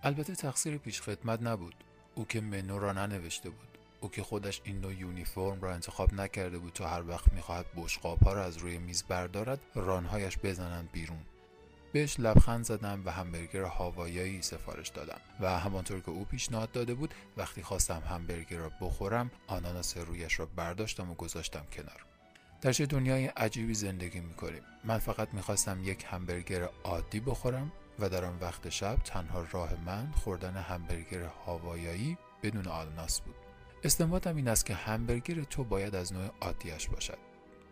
البته 0.02 0.34
تقصیر 0.34 0.78
پیش 0.78 1.02
خدمت 1.02 1.42
نبود. 1.42 1.74
او 2.14 2.24
که 2.24 2.40
منو 2.40 2.78
را 2.78 2.92
ننوشته 2.92 3.50
بود. 3.50 3.78
او 4.00 4.10
که 4.10 4.22
خودش 4.22 4.60
این 4.64 4.80
نوع 4.80 4.94
یونیفرم 4.94 5.60
را 5.60 5.74
انتخاب 5.74 6.14
نکرده 6.14 6.58
بود 6.58 6.72
تا 6.72 6.88
هر 6.88 7.08
وقت 7.08 7.32
می‌خواهد 7.32 7.66
بشقاب 7.76 8.22
ها 8.22 8.32
را 8.32 8.44
از 8.44 8.56
روی 8.56 8.78
میز 8.78 9.02
بردارد 9.02 9.60
رانهایش 9.74 10.38
بزنند 10.38 10.92
بیرون. 10.92 11.22
بهش 11.92 12.20
لبخند 12.20 12.64
زدم 12.64 13.02
و 13.04 13.10
همبرگر 13.10 13.62
هاوایایی 13.62 14.42
سفارش 14.42 14.88
دادم 14.88 15.20
و 15.40 15.58
همانطور 15.58 16.00
که 16.00 16.10
او 16.10 16.24
پیشنهاد 16.24 16.72
داده 16.72 16.94
بود 16.94 17.14
وقتی 17.36 17.62
خواستم 17.62 18.02
همبرگر 18.10 18.58
را 18.58 18.72
بخورم 18.80 19.30
آناناس 19.46 19.96
رویش 19.96 20.40
را 20.40 20.46
برداشتم 20.46 21.10
و 21.10 21.14
گذاشتم 21.14 21.64
کنار. 21.72 22.06
در 22.60 22.72
چه 22.72 22.86
دنیای 22.86 23.26
عجیبی 23.26 23.74
زندگی 23.74 24.20
می‌کنیم. 24.20 24.62
من 24.84 24.98
فقط 24.98 25.34
می‌خواستم 25.34 25.80
یک 25.84 26.06
همبرگر 26.10 26.68
عادی 26.84 27.20
بخورم 27.20 27.72
و 27.98 28.08
در 28.08 28.24
آن 28.24 28.38
وقت 28.40 28.68
شب 28.68 28.96
تنها 28.96 29.46
راه 29.52 29.70
من 29.86 30.12
خوردن 30.12 30.56
همبرگر 30.56 31.22
هاوایایی 31.22 32.18
بدون 32.42 32.66
آناناس 32.66 33.20
بود. 33.20 33.34
استنباطم 33.84 34.36
این 34.36 34.48
است 34.48 34.66
که 34.66 34.74
همبرگر 34.74 35.42
تو 35.42 35.64
باید 35.64 35.94
از 35.94 36.12
نوع 36.12 36.30
عادیش 36.40 36.88
باشد. 36.88 37.18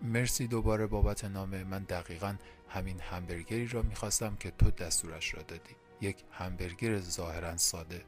مرسی 0.03 0.47
دوباره 0.47 0.87
بابت 0.87 1.25
نامه. 1.25 1.65
من 1.65 1.83
دقیقا 1.83 2.35
همین 2.71 3.01
همبرگری 3.01 3.69
را 3.69 3.83
می‌خواستم 3.83 4.37
که 4.37 4.51
تو 4.51 4.71
دستورش 4.71 5.35
را 5.35 5.43
دادی. 5.43 5.77
یک 6.01 6.17
همبرگر 6.31 7.01
ظاهرا 7.01 7.57
ساده. 7.57 8.05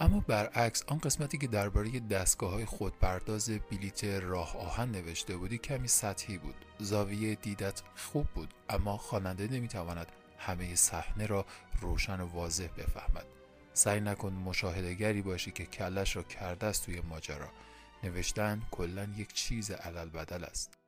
اما 0.00 0.20
برعکس 0.20 0.82
آن 0.86 0.98
قسمتی 0.98 1.38
که 1.38 1.46
درباره 1.46 2.00
دستگاه 2.00 2.50
های 2.50 2.64
خودپرداز 2.64 3.50
بلیت 3.50 4.04
راه 4.04 4.56
آهن 4.56 4.90
نوشته 4.90 5.36
بودی 5.36 5.58
کمی 5.58 5.88
سطحی 5.88 6.38
بود. 6.38 6.54
زاویه 6.78 7.34
دیدت 7.34 7.82
خوب 7.96 8.26
بود 8.26 8.54
اما 8.68 8.96
خواننده 8.96 9.48
نمی‌تواند 9.48 10.06
همه 10.38 10.74
صحنه 10.74 11.26
را 11.26 11.46
روشن 11.80 12.20
و 12.20 12.26
واضح 12.26 12.66
بفهمد. 12.66 13.26
سعی 13.72 14.00
نکن 14.00 14.32
مشاهدگری 14.32 15.22
باشی 15.22 15.50
که 15.50 15.66
کلش 15.66 16.16
را 16.16 16.22
کرده 16.22 16.66
است 16.66 16.86
توی 16.86 17.00
ماجرا. 17.00 17.48
نوشتن 18.02 18.62
کلا 18.70 19.08
یک 19.16 19.32
چیز 19.32 19.70
علل 19.70 20.08
بدل 20.08 20.44
است. 20.44 20.79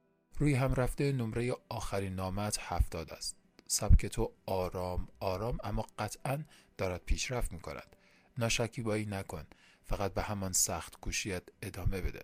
روی 0.42 0.54
هم 0.54 0.74
رفته 0.74 1.12
نمره 1.12 1.56
آخرین 1.68 2.14
نامت 2.14 2.58
هفتاد 2.60 3.10
است. 3.10 3.36
سبک 3.66 4.06
تو 4.06 4.32
آرام 4.46 5.08
آرام 5.20 5.58
اما 5.64 5.86
قطعا 5.98 6.44
دارد 6.78 7.04
پیشرفت 7.04 7.52
می 7.52 7.60
کند 7.60 7.96
ناشکیبایی 8.38 9.06
نکن. 9.06 9.46
فقط 9.84 10.14
به 10.14 10.22
همان 10.22 10.52
سخت 10.52 11.00
کوشیت 11.00 11.42
ادامه 11.62 12.00
بده. 12.00 12.22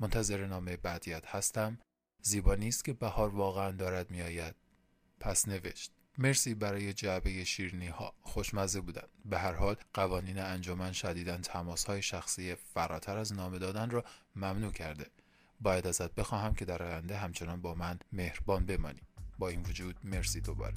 منتظر 0.00 0.46
نامه 0.46 0.76
بعدیت 0.76 1.26
هستم. 1.26 1.78
زیبا 2.22 2.54
نیست 2.54 2.84
که 2.84 2.92
بهار 2.92 3.28
واقعا 3.28 3.70
دارد 3.70 4.10
میآید. 4.10 4.54
پس 5.20 5.48
نوشت. 5.48 5.92
مرسی 6.18 6.54
برای 6.54 6.92
جعبه 6.92 7.44
شیرنی 7.44 7.88
ها 7.88 8.14
خوشمزه 8.22 8.80
بودند 8.80 9.08
به 9.24 9.38
هر 9.38 9.52
حال 9.52 9.76
قوانین 9.94 10.38
انجمن 10.38 10.92
شدیدن 10.92 11.40
تماس 11.40 11.84
های 11.84 12.02
شخصی 12.02 12.54
فراتر 12.54 13.18
از 13.18 13.32
نامه 13.32 13.58
دادن 13.58 13.90
را 13.90 14.04
ممنوع 14.36 14.72
کرده. 14.72 15.06
باید 15.60 15.86
ازت 15.86 16.14
بخواهم 16.14 16.54
که 16.54 16.64
در 16.64 16.82
آینده 16.82 17.16
همچنان 17.16 17.60
با 17.60 17.74
من 17.74 17.98
مهربان 18.12 18.66
بمانی. 18.66 19.00
با 19.38 19.48
این 19.48 19.62
وجود 19.62 19.96
مرسی 20.04 20.40
دوباره. 20.40 20.74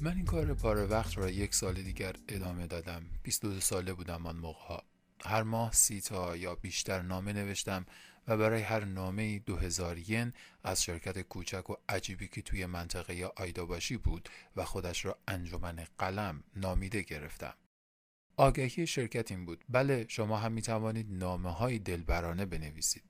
من 0.00 0.16
این 0.16 0.24
کار 0.24 0.54
پاره 0.54 0.84
وقت 0.84 1.18
را 1.18 1.30
یک 1.30 1.54
سال 1.54 1.74
دیگر 1.74 2.12
ادامه 2.28 2.66
دادم. 2.66 3.02
22 3.22 3.60
ساله 3.60 3.92
بودم 3.92 4.26
آن 4.26 4.36
موقع 4.36 4.64
ها. 4.68 4.93
هر 5.24 5.42
ماه 5.42 5.72
سی 5.72 6.00
تا 6.00 6.36
یا 6.36 6.54
بیشتر 6.54 7.02
نامه 7.02 7.32
نوشتم 7.32 7.86
و 8.28 8.36
برای 8.36 8.62
هر 8.62 8.84
نامه 8.84 9.38
دو 9.38 9.56
هزار 9.56 9.98
ین 9.98 10.32
از 10.64 10.82
شرکت 10.82 11.20
کوچک 11.22 11.70
و 11.70 11.74
عجیبی 11.88 12.28
که 12.28 12.42
توی 12.42 12.66
منطقه 12.66 13.30
آیداباشی 13.36 13.96
بود 13.96 14.28
و 14.56 14.64
خودش 14.64 15.04
را 15.04 15.18
انجمن 15.28 15.86
قلم 15.98 16.44
نامیده 16.56 17.02
گرفتم. 17.02 17.54
آگهی 18.36 18.86
شرکت 18.86 19.30
این 19.30 19.46
بود 19.46 19.64
بله 19.68 20.06
شما 20.08 20.38
هم 20.38 20.52
می 20.52 20.62
توانید 20.62 21.06
نامه 21.10 21.52
های 21.52 21.78
دلبرانه 21.78 22.46
بنویسید. 22.46 23.04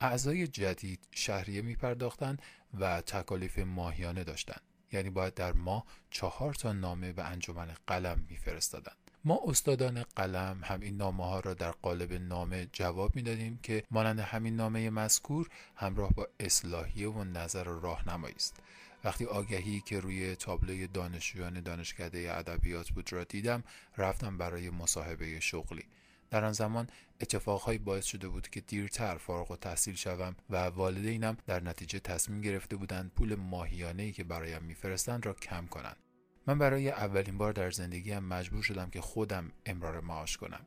اعضای 0.00 0.46
جدید 0.46 1.08
شهریه 1.10 1.62
می 1.62 1.76
پرداختند 1.76 2.42
و 2.80 3.00
تکالیف 3.00 3.58
ماهیانه 3.58 4.24
داشتند. 4.24 4.62
یعنی 4.92 5.10
باید 5.10 5.34
در 5.34 5.52
ماه 5.52 5.84
چهار 6.10 6.54
تا 6.54 6.72
نامه 6.72 7.12
به 7.12 7.24
انجمن 7.24 7.74
قلم 7.86 8.26
میفرستادند. 8.28 8.97
ما 9.24 9.40
استادان 9.46 10.02
قلم 10.02 10.60
هم 10.64 10.80
این 10.80 10.96
نامه 10.96 11.24
ها 11.24 11.40
را 11.40 11.54
در 11.54 11.70
قالب 11.70 12.12
نامه 12.12 12.68
جواب 12.72 13.16
می‌دادیم 13.16 13.58
که 13.62 13.84
مانند 13.90 14.20
همین 14.20 14.56
نامه 14.56 14.90
مذکور 14.90 15.48
همراه 15.76 16.12
با 16.12 16.28
اصلاحیه 16.40 17.08
و 17.08 17.24
نظر 17.24 17.68
و 17.68 17.80
راهنمایی 17.80 18.34
است. 18.34 18.62
وقتی 19.04 19.24
آگهی 19.24 19.80
که 19.80 20.00
روی 20.00 20.36
تابلوی 20.36 20.86
دانشجویان 20.86 21.60
دانشکده 21.60 22.36
ادبیات 22.38 22.90
بود 22.90 23.12
را 23.12 23.24
دیدم 23.24 23.64
رفتم 23.96 24.38
برای 24.38 24.70
مصاحبه 24.70 25.40
شغلی. 25.40 25.84
در 26.30 26.44
آن 26.44 26.52
زمان 26.52 26.88
اتفاقهایی 27.20 27.78
باعث 27.78 28.04
شده 28.04 28.28
بود 28.28 28.48
که 28.48 28.60
دیرتر 28.60 29.18
فارغ 29.18 29.50
و 29.50 29.56
تحصیل 29.56 29.94
شوم 29.94 30.36
و 30.50 30.66
والدینم 30.66 31.36
در 31.46 31.60
نتیجه 31.60 31.98
تصمیم 31.98 32.40
گرفته 32.40 32.76
بودند 32.76 33.12
پول 33.16 33.34
ماهیانه 33.34 34.12
که 34.12 34.24
برایم 34.24 34.62
میفرستند 34.62 35.26
را 35.26 35.34
کم 35.34 35.66
کنند. 35.66 36.07
من 36.48 36.58
برای 36.58 36.90
اولین 36.90 37.38
بار 37.38 37.52
در 37.52 37.70
زندگیم 37.70 38.18
مجبور 38.18 38.62
شدم 38.62 38.90
که 38.90 39.00
خودم 39.00 39.52
امرار 39.66 40.00
معاش 40.00 40.36
کنم. 40.36 40.66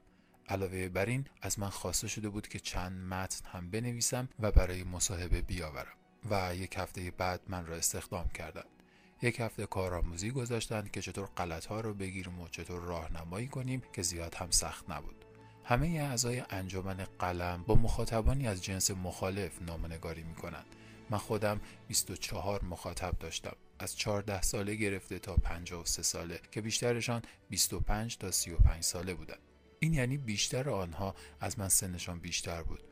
علاوه 0.50 0.90
بر 0.90 1.06
این 1.06 1.26
از 1.42 1.60
من 1.60 1.70
خواسته 1.70 2.08
شده 2.08 2.30
بود 2.30 2.48
که 2.48 2.60
چند 2.60 3.14
متن 3.14 3.50
هم 3.50 3.72
بنویسم 3.72 4.30
و 4.40 4.52
برای 4.52 4.84
مصاحبه 4.84 5.42
بیاورم 5.42 5.98
و 6.32 6.56
یک 6.56 6.76
هفته 6.78 7.12
بعد 7.12 7.42
من 7.48 7.66
را 7.66 7.76
استخدام 7.76 8.30
کردند. 8.30 8.66
یک 9.22 9.40
هفته 9.40 9.66
کارآموزی 9.66 10.32
گذاشتند 10.32 10.92
که 10.92 11.02
چطور 11.02 11.26
غلط 11.38 11.66
ها 11.66 11.82
رو 11.82 11.94
بگیریم 11.94 12.40
و 12.40 12.48
چطور 12.48 12.82
راهنمایی 12.82 13.48
کنیم 13.48 13.82
که 13.94 14.02
زیاد 14.02 14.36
هم 14.36 14.52
سخت 14.52 14.90
نبود. 14.90 15.26
همه 15.64 15.88
اعضای 15.88 16.44
انجمن 16.50 17.08
قلم 17.20 17.64
با 17.68 17.76
مخاطبانی 17.76 18.48
از 18.48 18.64
جنس 18.64 18.92
مخالف 18.92 19.62
نامنگاری 19.62 20.24
می 20.24 20.36
کنند 20.36 20.66
من 21.10 21.18
خودم 21.18 21.62
24 21.88 22.64
مخاطب 22.64 23.20
داشتم. 23.20 23.56
از 23.82 23.98
14 23.98 24.42
ساله 24.42 24.76
گرفته 24.76 25.20
تا 25.20 25.36
53 25.36 26.02
ساله 26.02 26.40
که 26.52 26.62
بیشترشان 26.62 27.22
25 27.50 28.18
تا 28.18 28.32
35 28.32 28.84
ساله 28.84 29.14
بودند 29.14 29.40
این 29.80 29.94
یعنی 29.94 30.18
بیشتر 30.18 30.70
آنها 30.70 31.16
از 31.40 31.60
من 31.60 31.70
سنشان 31.70 32.20
بیشتر 32.20 32.64
بود. 32.64 32.84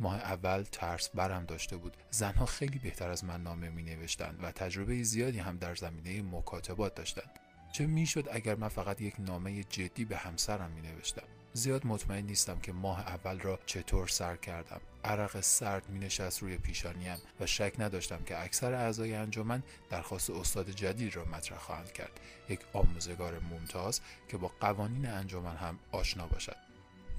ماه 0.00 0.16
اول 0.16 0.62
ترس 0.62 1.10
برم 1.14 1.44
داشته 1.44 1.76
بود. 1.76 1.96
زنها 2.10 2.46
خیلی 2.46 2.78
بهتر 2.78 3.10
از 3.10 3.24
من 3.24 3.42
نامه 3.42 3.68
می 3.68 3.82
نوشتند 3.82 4.38
و 4.42 4.52
تجربه 4.52 5.02
زیادی 5.02 5.38
هم 5.38 5.56
در 5.56 5.74
زمینه 5.74 6.22
مکاتبات 6.22 6.94
داشتند. 6.94 7.38
چه 7.72 7.86
می‌شد 7.86 8.28
اگر 8.32 8.54
من 8.54 8.68
فقط 8.68 9.00
یک 9.00 9.14
نامه 9.18 9.64
جدی 9.64 10.04
به 10.04 10.16
همسرم 10.16 10.70
می 10.70 10.80
نوشتم 10.80 11.39
زیاد 11.52 11.86
مطمئن 11.86 12.24
نیستم 12.24 12.58
که 12.58 12.72
ماه 12.72 13.00
اول 13.00 13.40
را 13.40 13.58
چطور 13.66 14.08
سر 14.08 14.36
کردم. 14.36 14.80
عرق 15.04 15.40
سرد 15.40 15.88
می 15.88 15.98
نشست 15.98 16.42
روی 16.42 16.56
پیشانیم 16.56 17.16
و 17.40 17.46
شک 17.46 17.74
نداشتم 17.78 18.22
که 18.26 18.42
اکثر 18.42 18.74
اعضای 18.74 19.14
انجمن 19.14 19.62
درخواست 19.90 20.30
استاد 20.30 20.70
جدید 20.70 21.16
را 21.16 21.24
مطرح 21.24 21.58
خواهند 21.58 21.92
کرد. 21.92 22.20
یک 22.48 22.60
آموزگار 22.72 23.38
ممتاز 23.38 24.00
که 24.28 24.36
با 24.36 24.50
قوانین 24.60 25.06
انجمن 25.06 25.56
هم 25.56 25.78
آشنا 25.92 26.26
باشد. 26.26 26.56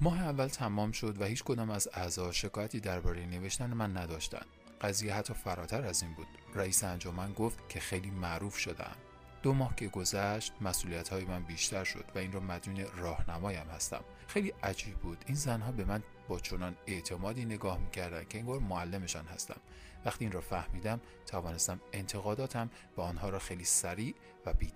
ماه 0.00 0.22
اول 0.22 0.48
تمام 0.48 0.92
شد 0.92 1.20
و 1.20 1.24
هیچ 1.24 1.44
کدام 1.44 1.70
از 1.70 1.88
اعضا 1.94 2.32
شکایتی 2.32 2.80
درباره 2.80 3.26
نوشتن 3.26 3.72
من 3.72 3.96
نداشتند. 3.96 4.46
قضیه 4.80 5.14
حتی 5.14 5.34
فراتر 5.34 5.84
از 5.84 6.02
این 6.02 6.14
بود. 6.14 6.28
رئیس 6.54 6.84
انجمن 6.84 7.32
گفت 7.32 7.68
که 7.68 7.80
خیلی 7.80 8.10
معروف 8.10 8.56
شدم 8.56 8.96
دو 9.42 9.52
ماه 9.52 9.76
که 9.76 9.88
گذشت 9.88 10.52
مسئولیت 10.60 11.08
های 11.08 11.24
من 11.24 11.42
بیشتر 11.42 11.84
شد 11.84 12.04
و 12.14 12.18
این 12.18 12.32
را 12.32 12.40
مدیون 12.40 12.86
راهنمایم 12.96 13.66
هستم. 13.66 14.04
خیلی 14.32 14.52
عجیب 14.62 14.94
بود. 14.94 15.24
این 15.26 15.36
زنها 15.36 15.72
به 15.72 15.84
من 15.84 16.02
با 16.28 16.38
چنان 16.38 16.76
اعتمادی 16.86 17.44
نگاه 17.44 17.78
می‌کردند 17.78 18.28
که 18.28 18.38
انگار 18.38 18.58
معلمشان 18.58 19.26
هستم. 19.26 19.60
وقتی 20.04 20.24
این 20.24 20.32
را 20.32 20.40
فهمیدم 20.40 21.00
توانستم 21.26 21.80
انتقاداتم 21.92 22.70
به 22.96 23.02
آنها 23.02 23.28
را 23.28 23.38
خیلی 23.38 23.64
سریع 23.64 24.14
و 24.46 24.52
بی 24.52 24.72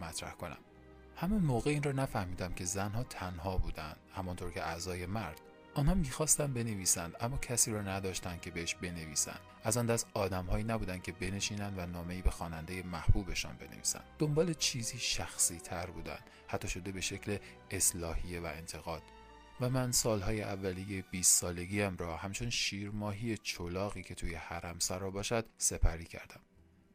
مطرح 0.00 0.32
کنم. 0.32 0.58
همون 1.16 1.42
موقع 1.42 1.70
این 1.70 1.82
را 1.82 1.92
نفهمیدم 1.92 2.52
که 2.52 2.64
زنها 2.64 3.02
تنها 3.02 3.56
بودند 3.56 3.96
همانطور 4.14 4.50
که 4.50 4.62
اعضای 4.62 5.06
مرد. 5.06 5.40
آنها 5.74 5.94
می‌خواستند 5.94 6.54
بنویسند 6.54 7.16
اما 7.20 7.36
کسی 7.36 7.72
را 7.72 7.82
نداشتند 7.82 8.40
که 8.40 8.50
بهش 8.50 8.74
بنویسند. 8.74 9.40
از 9.64 9.76
آن 9.76 9.86
دست 9.86 10.06
آدمهایی 10.14 10.64
نبودند 10.64 11.02
که 11.02 11.12
بنشینند 11.12 11.78
و 11.78 11.86
نامهای 11.86 12.22
به 12.22 12.30
خواننده 12.30 12.82
محبوبشان 12.82 13.56
بنویسند. 13.56 14.04
دنبال 14.18 14.54
چیزی 14.54 14.98
شخصی 14.98 15.56
تر 15.56 15.86
بودند 15.86 16.22
حتی 16.46 16.68
شده 16.68 16.92
به 16.92 17.00
شکل 17.00 17.38
اصلاحیه 17.70 18.40
و 18.40 18.44
انتقاد. 18.44 19.02
و 19.60 19.70
من 19.70 19.92
سالهای 19.92 20.42
اولیه 20.42 21.04
20 21.10 21.40
سالگیم 21.40 21.96
را 21.96 22.16
همچون 22.16 22.50
شیرماهی 22.50 23.36
چلاقی 23.36 24.02
که 24.02 24.14
توی 24.14 24.34
حرم 24.34 24.78
سرا 24.78 25.10
باشد 25.10 25.46
سپری 25.58 26.04
کردم. 26.04 26.40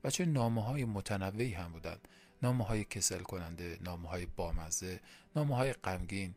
و 0.03 0.09
چه 0.09 0.25
نامه 0.25 0.63
های 0.63 0.85
متنوعی 0.85 1.53
هم 1.53 1.71
بودند. 1.71 2.07
نامه 2.43 2.63
های 2.63 2.83
کسل 2.83 3.19
کننده 3.19 3.77
نامه 3.81 4.09
های 4.09 4.25
بامزه 4.25 4.99
نامه 5.35 5.55
های 5.55 5.73
غمگین 5.73 6.35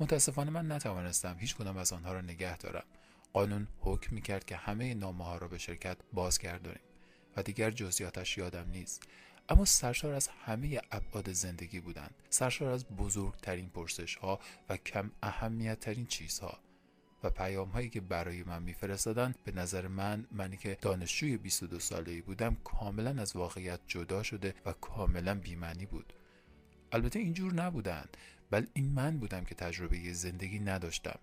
متاسفانه 0.00 0.50
من 0.50 0.72
نتوانستم 0.72 1.36
هیچ 1.38 1.56
کدام 1.56 1.76
از 1.76 1.92
آنها 1.92 2.12
را 2.12 2.20
نگه 2.20 2.56
دارم. 2.56 2.84
قانون 3.32 3.68
حکم 3.80 4.14
می 4.14 4.22
کرد 4.22 4.44
که 4.44 4.56
همه 4.56 4.94
نامه 4.94 5.24
ها 5.24 5.36
را 5.36 5.48
به 5.48 5.58
شرکت 5.58 5.96
بازگردانیم 6.12 6.80
و 7.36 7.42
دیگر 7.42 7.70
جزئیاتش 7.70 8.38
یادم 8.38 8.68
نیست. 8.70 9.02
اما 9.48 9.64
سرشار 9.64 10.14
از 10.14 10.28
همه 10.28 10.80
ابعاد 10.90 11.32
زندگی 11.32 11.80
بودند. 11.80 12.14
سرشار 12.30 12.68
از 12.68 12.86
بزرگترین 12.86 13.68
پرسش 13.68 14.16
ها 14.16 14.40
و 14.68 14.76
کم 14.76 15.10
اهمیت 15.22 15.80
ترین 15.80 16.06
چیزها 16.06 16.58
و 17.22 17.30
پیام 17.30 17.68
هایی 17.68 17.88
که 17.88 18.00
برای 18.00 18.42
من 18.42 18.62
میفرستادند 18.62 19.38
به 19.44 19.52
نظر 19.52 19.88
من 19.88 20.26
منی 20.32 20.56
که 20.56 20.78
دانشجوی 20.80 21.36
22 21.36 21.80
ساله 21.80 22.12
ای 22.12 22.20
بودم 22.20 22.56
کاملا 22.64 23.22
از 23.22 23.36
واقعیت 23.36 23.80
جدا 23.86 24.22
شده 24.22 24.54
و 24.66 24.72
کاملا 24.72 25.34
بیمعنی 25.34 25.86
بود. 25.86 26.12
البته 26.92 27.18
اینجور 27.18 27.54
نبودند. 27.54 28.16
بل 28.50 28.66
این 28.72 28.92
من 28.92 29.18
بودم 29.18 29.44
که 29.44 29.54
تجربه 29.54 30.12
زندگی 30.12 30.58
نداشتم. 30.58 31.18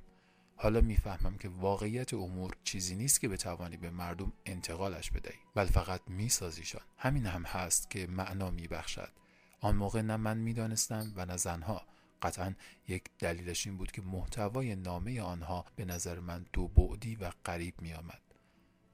حالا 0.55 0.81
می‌فهمم 0.81 1.37
که 1.37 1.49
واقعیت 1.49 2.13
امور 2.13 2.55
چیزی 2.63 2.95
نیست 2.95 3.21
که 3.21 3.29
بتوانی 3.29 3.77
به 3.77 3.89
مردم 3.89 4.33
انتقالش 4.45 5.11
بدهی. 5.11 5.39
بل 5.55 5.65
فقط 5.65 6.01
میسازیشان. 6.07 6.81
همین 6.97 7.25
هم 7.25 7.43
هست 7.43 7.89
که 7.89 8.07
معنا 8.07 8.49
میبخشد. 8.49 9.11
آن 9.59 9.75
موقع 9.75 10.01
نه 10.01 10.17
من 10.17 10.37
می‌دانستم 10.37 11.13
و 11.15 11.25
نه 11.25 11.37
زنها. 11.37 11.87
قطعا 12.21 12.53
یک 12.87 13.03
دلیلش 13.19 13.67
این 13.67 13.77
بود 13.77 13.91
که 13.91 14.01
محتوای 14.01 14.75
نامه 14.75 15.21
آنها 15.21 15.65
به 15.75 15.85
نظر 15.85 16.19
من 16.19 16.45
دو 16.53 16.67
بعدی 16.67 17.15
و 17.15 17.31
غریب 17.45 17.81
می 17.81 17.93
آمد. 17.93 18.21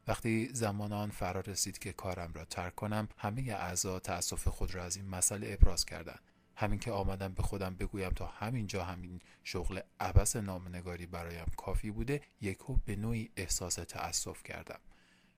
وقتی 0.08 0.50
زمان 0.54 0.94
آن 0.94 1.10
فرا 1.10 1.40
رسید 1.40 1.78
که 1.78 1.94
کارم 1.94 2.34
را 2.34 2.46
ترک 2.46 2.76
کنم 2.76 3.08
همه 3.18 3.42
اعضا 3.42 4.00
تأسف 4.00 4.48
خود 4.48 4.76
را 4.76 4.84
از 4.84 4.96
این 4.98 5.10
مسئله 5.10 5.58
ابراز 5.62 5.86
کردند. 5.86 6.29
همین 6.60 6.80
که 6.80 6.92
آمدم 6.92 7.34
به 7.34 7.44
خودم 7.44 7.76
بگویم 7.76 8.10
تا 8.10 8.26
همینجا 8.26 8.84
همین 8.84 9.22
شغل 9.44 9.80
عبس 10.00 10.36
نامنگاری 10.36 11.06
برایم 11.06 11.46
کافی 11.58 11.92
بوده 11.92 12.22
یکو 12.42 12.76
به 12.86 12.96
نوعی 12.96 13.30
احساس 13.38 13.76
تأسف 13.76 14.44
کردم. 14.44 14.80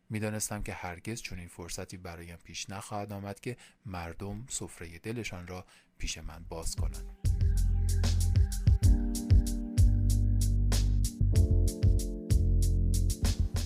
می‌دانستم 0.09 0.63
که 0.63 0.73
هرگز 0.73 1.21
این 1.31 1.47
فرصتی 1.47 1.97
برایم 1.97 2.37
پیش 2.43 2.69
نخواهد 2.69 3.13
آمد 3.13 3.39
که 3.39 3.57
مردم 3.85 4.45
سفره 4.49 4.99
دلشان 4.99 5.47
را 5.47 5.65
پیش 5.97 6.17
من 6.17 6.45
باز 6.49 6.75
کنند. 6.75 7.05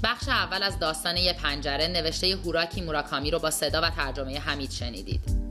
بخش 0.03 0.27
اول 0.27 0.63
از 0.63 0.79
داستان 0.79 1.17
یه 1.17 1.33
پنجره 1.33 1.87
نوشته 1.87 2.35
هوراکی 2.35 2.81
موراکامی 2.81 3.31
رو 3.31 3.39
با 3.39 3.51
صدا 3.51 3.81
و 3.81 3.89
ترجمه 3.89 4.39
حمید 4.39 4.71
شنیدید. 4.71 5.44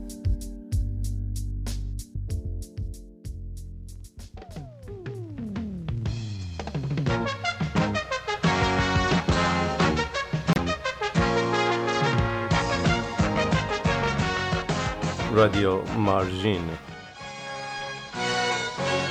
رادیو 15.35 15.81
مارژین. 15.81 16.69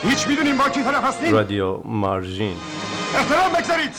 هیچ 0.03 0.29
می‌دونیم 0.29 0.59
با 0.59 0.69
کی 0.69 0.83
طرف 0.83 1.05
هستیم؟ 1.05 1.33
رادیو 1.33 1.83
مارژین. 1.85 2.57
احترام 3.15 3.53
بگذارید. 3.53 3.95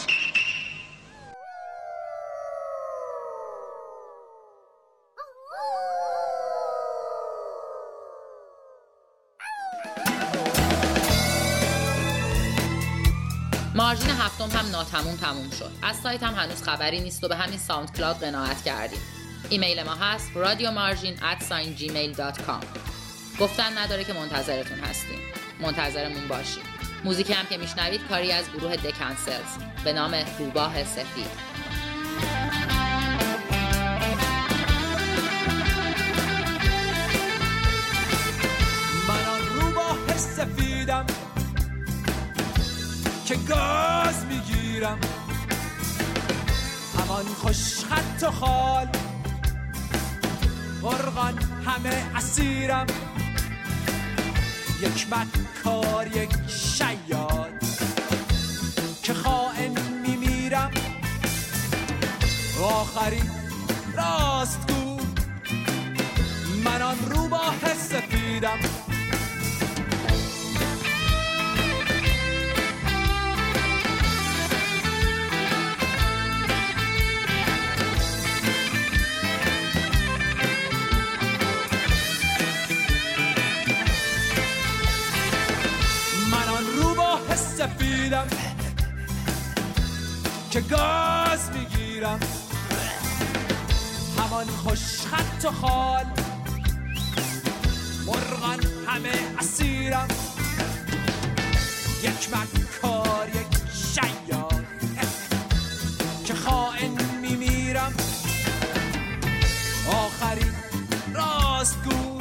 مارژین 13.76 14.10
هفتم 14.10 14.58
هم 14.58 14.72
ناتموم 14.72 15.16
تموم 15.16 15.50
شد. 15.50 15.72
از 15.84 15.96
سایت 15.96 16.24
هم 16.24 16.34
هنوز 16.34 16.64
خبری 16.64 17.02
نیست 17.02 17.24
و 17.24 17.28
به 17.28 17.36
همین 17.36 17.58
SoundCloud 17.58 18.16
قناعت 18.16 18.64
کردیم. 18.64 19.25
ایمیل 19.50 19.84
ما 19.84 19.96
هست 19.96 20.32
رادیو 20.36 20.72
مارژین 20.72 21.20
گفتن 23.40 23.78
نداره 23.78 24.04
که 24.04 24.14
منتظرتون 24.14 24.80
هستیم. 24.80 25.20
منتظرمون 25.60 26.28
باشید 26.28 26.64
موزیک 27.04 27.32
هم 27.32 27.46
که 27.46 27.58
میشنوید 27.58 28.02
کاری 28.10 28.32
از 28.32 28.52
گروه 28.52 28.76
دکنسلز 28.76 29.58
به 29.84 29.94
نام 29.94 30.16
روباه 30.40 30.84
سفید. 30.84 31.56
سفیدم 40.36 41.06
که 43.26 43.36
گاز 43.36 44.26
می‌گیرم. 44.26 45.00
همان 47.00 47.26
خوش 47.26 47.86
خط 47.86 48.24
و 48.24 48.32
خال 48.32 48.88
مرغان 50.86 51.40
همه 51.66 52.04
اسیرم. 52.16 52.86
یک 54.82 55.08
مکار 55.12 56.08
یک 56.08 56.30
شیاد 56.48 57.64
که 59.04 59.14
خائن 59.14 59.72
میمیرم. 60.08 60.72
آخری 62.64 63.22
راست 63.98 64.72
گو. 64.72 65.00
من 66.66 66.82
آن 66.82 66.98
روباه 67.10 67.74
سفیدم. 67.74 68.85
سفیدم 88.06 88.28
که 90.52 90.62
گاز 90.62 91.50
می‌گیرم. 91.54 92.20
همان 94.18 94.46
خوش 94.46 94.80
خط 94.80 95.46
و 95.46 95.52
خال. 95.52 96.06
مرغان 98.06 98.60
همه 98.88 99.38
اسیرم. 99.40 100.08
یک 102.04 102.30
مکار 102.30 103.30
یک 103.30 103.58
شیاد 103.74 104.66
که 106.26 106.34
خائن 106.34 106.92
میمیرم. 107.22 107.94
آخری 109.88 110.52
راست 111.14 111.78
گو 111.84 112.20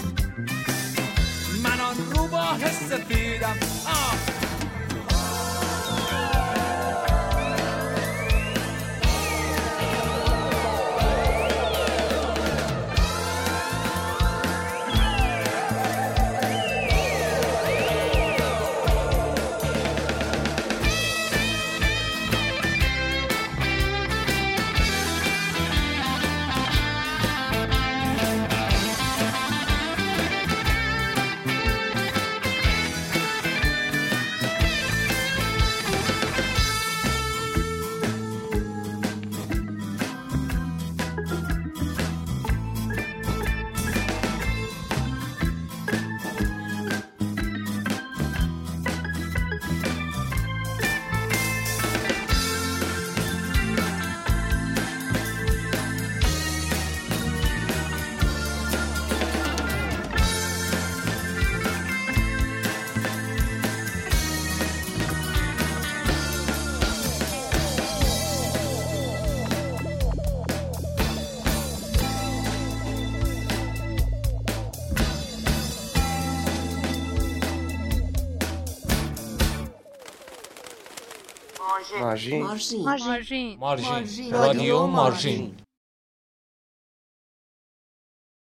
من 1.63 1.81
آن 1.81 1.97
روباه 2.13 2.59
سفیدم. 2.73 3.57
آه. 3.87 4.34
مارژین 82.01 82.43
مارژین 82.43 82.85
مارژین 82.85 83.59
مارژین 83.59 84.33
رادیو 84.33 84.87
مارژین 84.87 85.57